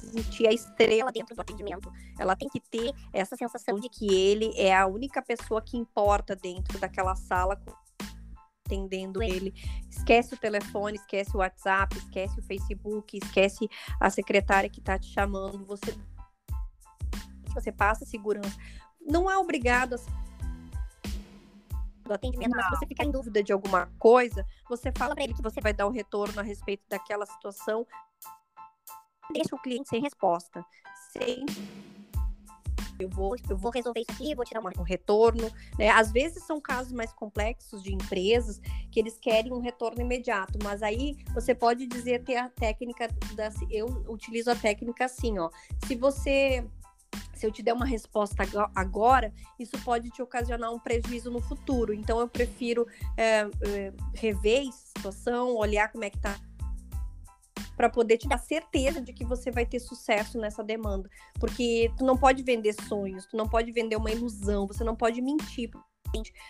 sentir 0.09 0.47
a 0.47 0.51
estrela 0.51 1.11
dentro 1.11 1.35
do 1.35 1.41
atendimento. 1.41 1.91
Ela 2.17 2.35
tem 2.35 2.49
que 2.49 2.59
ter 2.59 2.93
essa 3.13 3.35
sensação 3.35 3.79
de 3.79 3.89
que 3.89 4.13
ele 4.13 4.53
é 4.57 4.75
a 4.75 4.85
única 4.85 5.21
pessoa 5.21 5.61
que 5.61 5.77
importa 5.77 6.35
dentro 6.35 6.79
daquela 6.79 7.15
sala 7.15 7.61
atendendo 8.65 9.23
ele. 9.23 9.53
Esquece 9.89 10.35
o 10.35 10.37
telefone, 10.37 10.97
esquece 10.97 11.35
o 11.35 11.39
WhatsApp, 11.39 11.97
esquece 11.97 12.39
o 12.39 12.43
Facebook, 12.43 13.17
esquece 13.17 13.67
a 13.99 14.09
secretária 14.09 14.69
que 14.69 14.79
está 14.79 14.97
te 14.97 15.07
chamando. 15.07 15.65
Você 15.65 15.97
você 17.53 17.71
passa 17.71 18.05
segurança. 18.05 18.55
Não 19.01 19.29
é 19.29 19.35
obrigado 19.37 19.95
a 19.95 19.97
do 22.09 22.13
atendimento, 22.13 22.51
mas 22.55 22.65
se 22.65 22.71
você 22.71 22.87
ficar 22.87 23.05
em 23.05 23.11
dúvida 23.11 23.41
de 23.43 23.53
alguma 23.53 23.85
coisa, 23.99 24.45
você 24.67 24.91
fala 24.95 25.13
para 25.13 25.23
ele 25.23 25.33
que 25.33 25.43
você 25.43 25.61
vai 25.61 25.71
dar 25.71 25.85
o 25.85 25.91
retorno 25.91 26.39
a 26.39 26.43
respeito 26.43 26.83
daquela 26.89 27.25
situação. 27.25 27.85
Deixa 29.31 29.55
o 29.55 29.61
cliente 29.61 29.89
sem 29.89 30.01
resposta. 30.01 30.65
Sem 31.11 31.45
eu 32.99 33.09
vou, 33.09 33.35
eu 33.49 33.57
vou 33.57 33.71
resolver 33.71 34.01
isso 34.01 34.11
aqui, 34.11 34.35
vou 34.35 34.43
tirar 34.43 34.61
um 34.61 34.83
retorno. 34.83 35.49
Né? 35.77 35.89
Às 35.89 36.11
vezes 36.11 36.43
são 36.43 36.59
casos 36.59 36.91
mais 36.91 37.13
complexos 37.13 37.81
de 37.81 37.93
empresas 37.93 38.59
que 38.91 38.99
eles 38.99 39.17
querem 39.17 39.53
um 39.53 39.59
retorno 39.59 40.01
imediato, 40.01 40.59
mas 40.63 40.83
aí 40.83 41.15
você 41.33 41.55
pode 41.55 41.87
dizer 41.87 42.23
ter 42.23 42.35
a 42.35 42.49
técnica 42.49 43.07
da, 43.35 43.49
eu 43.71 43.85
utilizo 44.09 44.51
a 44.51 44.55
técnica 44.55 45.05
assim, 45.05 45.39
ó. 45.39 45.49
Se 45.85 45.95
você 45.95 46.65
se 47.33 47.45
eu 47.45 47.51
te 47.53 47.63
der 47.63 47.71
uma 47.71 47.85
resposta 47.85 48.43
agora, 48.75 49.33
isso 49.57 49.77
pode 49.85 50.09
te 50.09 50.21
ocasionar 50.21 50.73
um 50.73 50.77
prejuízo 50.77 51.31
no 51.31 51.39
futuro. 51.39 51.93
Então, 51.93 52.19
eu 52.19 52.27
prefiro 52.27 52.85
é, 53.15 53.49
é, 53.61 53.93
rever 54.13 54.67
a 54.67 54.71
situação, 54.73 55.55
olhar 55.55 55.89
como 55.89 56.03
é 56.03 56.09
que 56.09 56.17
está 56.17 56.37
para 57.79 57.89
poder 57.89 58.17
te 58.17 58.27
dar 58.27 58.37
certeza 58.37 58.99
de 58.99 59.13
que 59.13 59.23
você 59.23 59.49
vai 59.49 59.65
ter 59.65 59.79
sucesso 59.79 60.37
nessa 60.37 60.61
demanda. 60.61 61.09
Porque 61.39 61.89
tu 61.97 62.03
não 62.03 62.17
pode 62.17 62.43
vender 62.43 62.73
sonhos, 62.73 63.25
tu 63.25 63.37
não 63.37 63.47
pode 63.47 63.71
vender 63.71 63.95
uma 63.95 64.11
ilusão, 64.11 64.67
você 64.67 64.83
não 64.83 64.97
pode 64.97 65.21
mentir. 65.21 65.71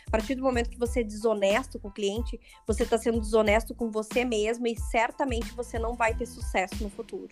A 0.08 0.10
partir 0.10 0.34
do 0.34 0.42
momento 0.42 0.72
que 0.72 0.80
você 0.80 1.02
é 1.02 1.04
desonesto 1.04 1.80
com 1.80 1.90
o 1.90 1.94
cliente, 1.94 2.40
você 2.66 2.82
está 2.82 2.98
sendo 2.98 3.20
desonesto 3.20 3.76
com 3.76 3.92
você 3.92 4.26
mesmo 4.26 4.66
e 4.66 4.76
certamente 4.76 5.54
você 5.54 5.78
não 5.78 5.94
vai 5.94 6.16
ter 6.18 6.26
sucesso 6.26 6.82
no 6.82 6.90
futuro. 6.90 7.30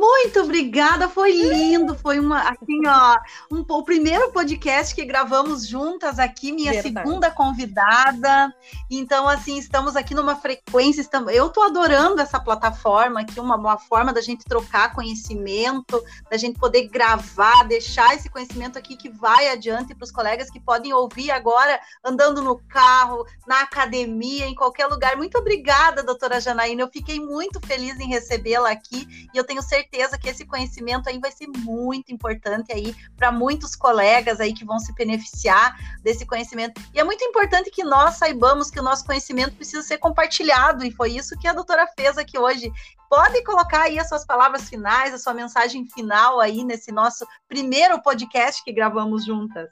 Muito 0.00 0.40
obrigada, 0.40 1.10
foi 1.10 1.30
lindo, 1.30 1.94
foi 1.94 2.18
uma 2.18 2.48
assim, 2.48 2.86
ó, 2.86 3.18
um, 3.52 3.62
o 3.68 3.84
primeiro 3.84 4.32
podcast 4.32 4.94
que 4.94 5.04
gravamos 5.04 5.66
juntas 5.66 6.18
aqui, 6.18 6.52
minha 6.52 6.72
Verdade. 6.72 7.06
segunda 7.06 7.30
convidada. 7.30 8.50
Então, 8.90 9.28
assim, 9.28 9.58
estamos 9.58 9.96
aqui 9.96 10.14
numa 10.14 10.36
frequência, 10.36 11.02
estamos, 11.02 11.34
eu 11.34 11.50
tô 11.50 11.62
adorando 11.62 12.18
essa 12.18 12.40
plataforma 12.40 13.20
aqui, 13.20 13.38
uma, 13.38 13.56
uma 13.56 13.76
forma 13.76 14.10
da 14.10 14.22
gente 14.22 14.42
trocar 14.46 14.94
conhecimento, 14.94 16.02
da 16.30 16.38
gente 16.38 16.58
poder 16.58 16.88
gravar, 16.88 17.64
deixar 17.64 18.14
esse 18.14 18.30
conhecimento 18.30 18.78
aqui 18.78 18.96
que 18.96 19.10
vai 19.10 19.50
adiante 19.50 19.94
para 19.94 20.04
os 20.04 20.10
colegas 20.10 20.50
que 20.50 20.60
podem 20.60 20.94
ouvir 20.94 21.30
agora 21.30 21.78
andando 22.02 22.40
no 22.40 22.58
carro, 22.68 23.26
na 23.46 23.60
academia, 23.60 24.46
em 24.46 24.54
qualquer 24.54 24.86
lugar. 24.86 25.14
Muito 25.18 25.36
obrigada, 25.36 26.02
doutora 26.02 26.40
Janaína. 26.40 26.80
Eu 26.80 26.88
fiquei 26.88 27.20
muito 27.20 27.60
feliz 27.66 28.00
em 28.00 28.08
recebê-la 28.08 28.70
aqui 28.70 29.06
e 29.34 29.36
eu 29.36 29.44
tenho 29.44 29.60
certeza 29.60 29.89
certeza 29.90 30.16
que 30.16 30.28
esse 30.28 30.46
conhecimento 30.46 31.08
aí 31.08 31.18
vai 31.18 31.32
ser 31.32 31.48
muito 31.48 32.12
importante 32.12 32.72
aí 32.72 32.94
para 33.16 33.32
muitos 33.32 33.74
colegas 33.74 34.40
aí 34.40 34.54
que 34.54 34.64
vão 34.64 34.78
se 34.78 34.94
beneficiar 34.94 35.76
desse 36.02 36.24
conhecimento. 36.24 36.80
E 36.94 37.00
é 37.00 37.04
muito 37.04 37.24
importante 37.24 37.70
que 37.70 37.82
nós 37.82 38.14
saibamos 38.14 38.70
que 38.70 38.78
o 38.78 38.82
nosso 38.82 39.04
conhecimento 39.04 39.56
precisa 39.56 39.82
ser 39.82 39.98
compartilhado, 39.98 40.84
e 40.84 40.92
foi 40.92 41.10
isso 41.10 41.36
que 41.38 41.48
a 41.48 41.52
doutora 41.52 41.86
fez 41.98 42.16
aqui 42.16 42.38
hoje. 42.38 42.70
Pode 43.08 43.42
colocar 43.42 43.82
aí 43.82 43.98
as 43.98 44.08
suas 44.08 44.24
palavras 44.24 44.68
finais, 44.68 45.12
a 45.12 45.18
sua 45.18 45.34
mensagem 45.34 45.84
final 45.90 46.40
aí 46.40 46.64
nesse 46.64 46.92
nosso 46.92 47.26
primeiro 47.48 48.00
podcast 48.00 48.62
que 48.62 48.72
gravamos 48.72 49.24
juntas. 49.24 49.68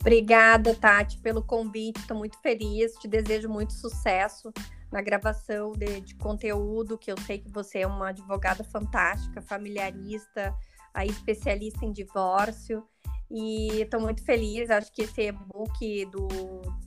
Obrigada, 0.00 0.74
Tati, 0.74 1.18
pelo 1.18 1.42
convite. 1.42 1.98
Estou 2.00 2.16
muito 2.16 2.38
feliz. 2.40 2.92
Te 2.94 3.08
desejo 3.08 3.48
muito 3.48 3.72
sucesso 3.72 4.52
na 4.94 5.02
gravação 5.02 5.72
de, 5.72 6.00
de, 6.02 6.14
conteúdo, 6.14 6.96
que 6.96 7.10
eu 7.10 7.18
sei 7.22 7.38
que 7.38 7.50
você 7.50 7.80
é 7.80 7.86
uma 7.86 8.10
advogada 8.10 8.62
fantástica, 8.62 9.42
familiarista, 9.42 10.54
aí 10.94 11.08
especialista 11.08 11.84
em 11.84 11.90
divórcio. 11.90 12.86
E 13.28 13.80
estou 13.80 14.00
muito 14.00 14.22
feliz, 14.22 14.70
acho 14.70 14.92
que 14.92 15.02
esse 15.02 15.22
e-book 15.22 16.06
do 16.06 16.28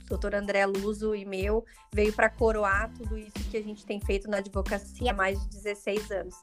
Dr. 0.08 0.36
André 0.36 0.64
Luso 0.64 1.14
e 1.14 1.26
meu 1.26 1.66
veio 1.92 2.10
para 2.14 2.30
coroar 2.30 2.90
tudo 2.94 3.18
isso 3.18 3.50
que 3.50 3.58
a 3.58 3.62
gente 3.62 3.84
tem 3.84 4.00
feito 4.00 4.30
na 4.30 4.38
advocacia 4.38 5.10
há 5.10 5.14
mais 5.14 5.38
de 5.42 5.48
16 5.50 6.10
anos. 6.10 6.34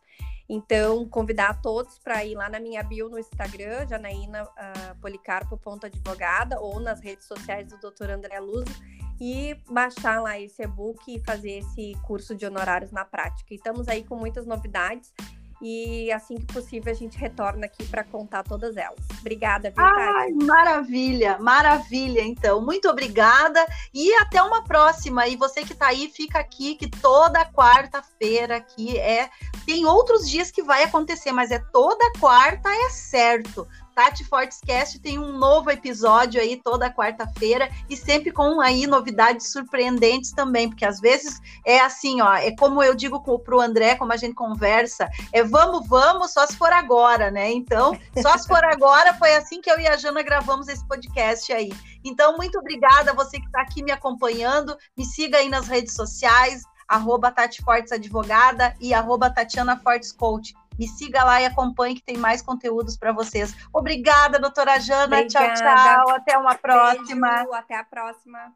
Então, 0.48 1.10
convidar 1.10 1.60
todos 1.64 1.98
para 1.98 2.24
ir 2.24 2.36
lá 2.36 2.48
na 2.48 2.60
minha 2.60 2.84
bio 2.84 3.10
no 3.10 3.18
Instagram, 3.18 3.88
janaína 3.88 4.44
uh, 4.44 5.02
policarpo.advogada, 5.02 6.60
ou 6.60 6.80
nas 6.80 7.00
redes 7.00 7.26
sociais 7.26 7.68
do 7.68 7.80
Dr. 7.80 8.12
André 8.12 8.40
Luso, 8.40 8.72
e 9.20 9.56
baixar 9.70 10.22
lá 10.22 10.40
esse 10.40 10.64
e-book 10.64 11.16
e 11.16 11.24
fazer 11.24 11.60
esse 11.60 11.94
curso 12.06 12.36
de 12.36 12.46
honorários 12.46 12.92
na 12.92 13.06
prática. 13.06 13.54
E 13.54 13.58
estamos 13.58 13.88
aí 13.88 14.04
com 14.04 14.16
muitas 14.16 14.46
novidades 14.46 15.14
e 15.62 16.12
assim 16.12 16.36
que 16.36 16.46
possível 16.54 16.92
a 16.92 16.96
gente 16.96 17.18
retorna 17.18 17.66
aqui 17.66 17.86
para 17.86 18.04
contar 18.04 18.44
todas 18.44 18.76
elas. 18.76 19.00
Obrigada, 19.20 19.72
viu, 19.72 19.84
Ai, 19.84 20.32
maravilha, 20.32 21.38
maravilha, 21.40 22.22
então. 22.22 22.62
Muito 22.62 22.90
obrigada 22.90 23.66
e 23.94 24.14
até 24.16 24.42
uma 24.42 24.64
próxima. 24.64 25.28
E 25.28 25.36
você 25.36 25.64
que 25.64 25.74
está 25.74 25.88
aí, 25.88 26.10
fica 26.10 26.40
aqui 26.40 26.76
que 26.76 26.90
toda 26.90 27.46
quarta-feira 27.46 28.58
aqui 28.58 28.98
é 29.00 29.30
tem 29.66 29.86
outros 29.86 30.30
dias 30.30 30.52
que 30.52 30.62
vai 30.62 30.84
acontecer, 30.84 31.32
mas 31.32 31.52
é 31.52 31.60
toda 31.60 32.12
quarta 32.20 32.70
é 32.70 32.90
certo. 32.90 33.68
Tati 33.96 34.26
Fortescast 34.26 35.00
tem 35.00 35.18
um 35.18 35.38
novo 35.38 35.72
episódio 35.72 36.42
aí 36.42 36.60
toda 36.62 36.94
quarta-feira 36.94 37.70
e 37.90 37.96
sempre 37.96 38.30
com 38.30 38.60
aí 38.60 38.86
novidades 38.86 39.54
surpreendentes 39.54 40.34
também, 40.34 40.68
porque 40.70 40.84
às 40.84 41.00
vezes 41.00 41.40
é 41.66 41.80
assim, 41.80 42.22
ó, 42.22 42.34
é 42.34 42.54
como 42.58 42.84
eu 42.84 42.94
digo 42.94 43.24
para 43.40 43.56
o 43.56 43.62
André, 43.62 43.96
como 43.96 44.12
a 44.12 44.18
gente 44.18 44.36
conversa, 44.36 45.10
é 45.32 45.42
vamos, 45.44 45.88
vamos, 45.88 46.34
só 46.34 46.46
se 46.46 46.58
for 46.58 46.74
agora, 46.74 47.32
né? 47.32 47.52
Então, 47.54 47.98
só 48.22 48.38
se 48.38 48.48
for 48.48 48.64
agora, 48.66 49.14
foi 49.14 49.34
assim 49.36 49.62
que 49.62 49.72
eu 49.72 49.80
e 49.80 49.88
a 49.88 49.96
Jana 49.96 50.22
gravamos 50.22 50.68
esse 50.68 50.86
podcast 50.86 51.54
aí. 51.54 51.72
Então, 52.04 52.36
muito 52.36 52.60
obrigada 52.60 53.12
a 53.12 53.16
você 53.16 53.40
que 53.40 53.46
está 53.46 53.62
aqui 53.62 53.82
me 53.82 53.92
acompanhando, 53.92 54.76
me 54.98 55.06
siga 55.06 55.38
aí 55.38 55.48
nas 55.48 55.68
redes 55.68 55.94
sociais, 55.94 56.64
arroba 56.88 57.32
Tati 57.32 57.64
Fortes 57.64 57.92
Advogada 57.92 58.76
e 58.80 58.94
arroba 58.94 59.30
Tatiana 59.30 59.78
Fortes 59.78 60.12
Coach. 60.12 60.54
Me 60.78 60.88
siga 60.88 61.24
lá 61.24 61.42
e 61.42 61.46
acompanhe 61.46 61.96
que 61.96 62.04
tem 62.04 62.18
mais 62.18 62.42
conteúdos 62.42 62.98
para 62.98 63.12
vocês. 63.12 63.56
Obrigada, 63.74 64.40
doutora 64.40 64.80
Jana. 64.80 65.18
Obrigada. 65.18 65.54
Tchau, 65.54 65.76
tchau. 65.76 66.10
Até 66.16 66.38
uma 66.38 66.56
próxima. 66.56 67.38
Beijo, 67.38 67.54
até 67.54 67.76
a 67.76 67.84
próxima. 67.84 68.54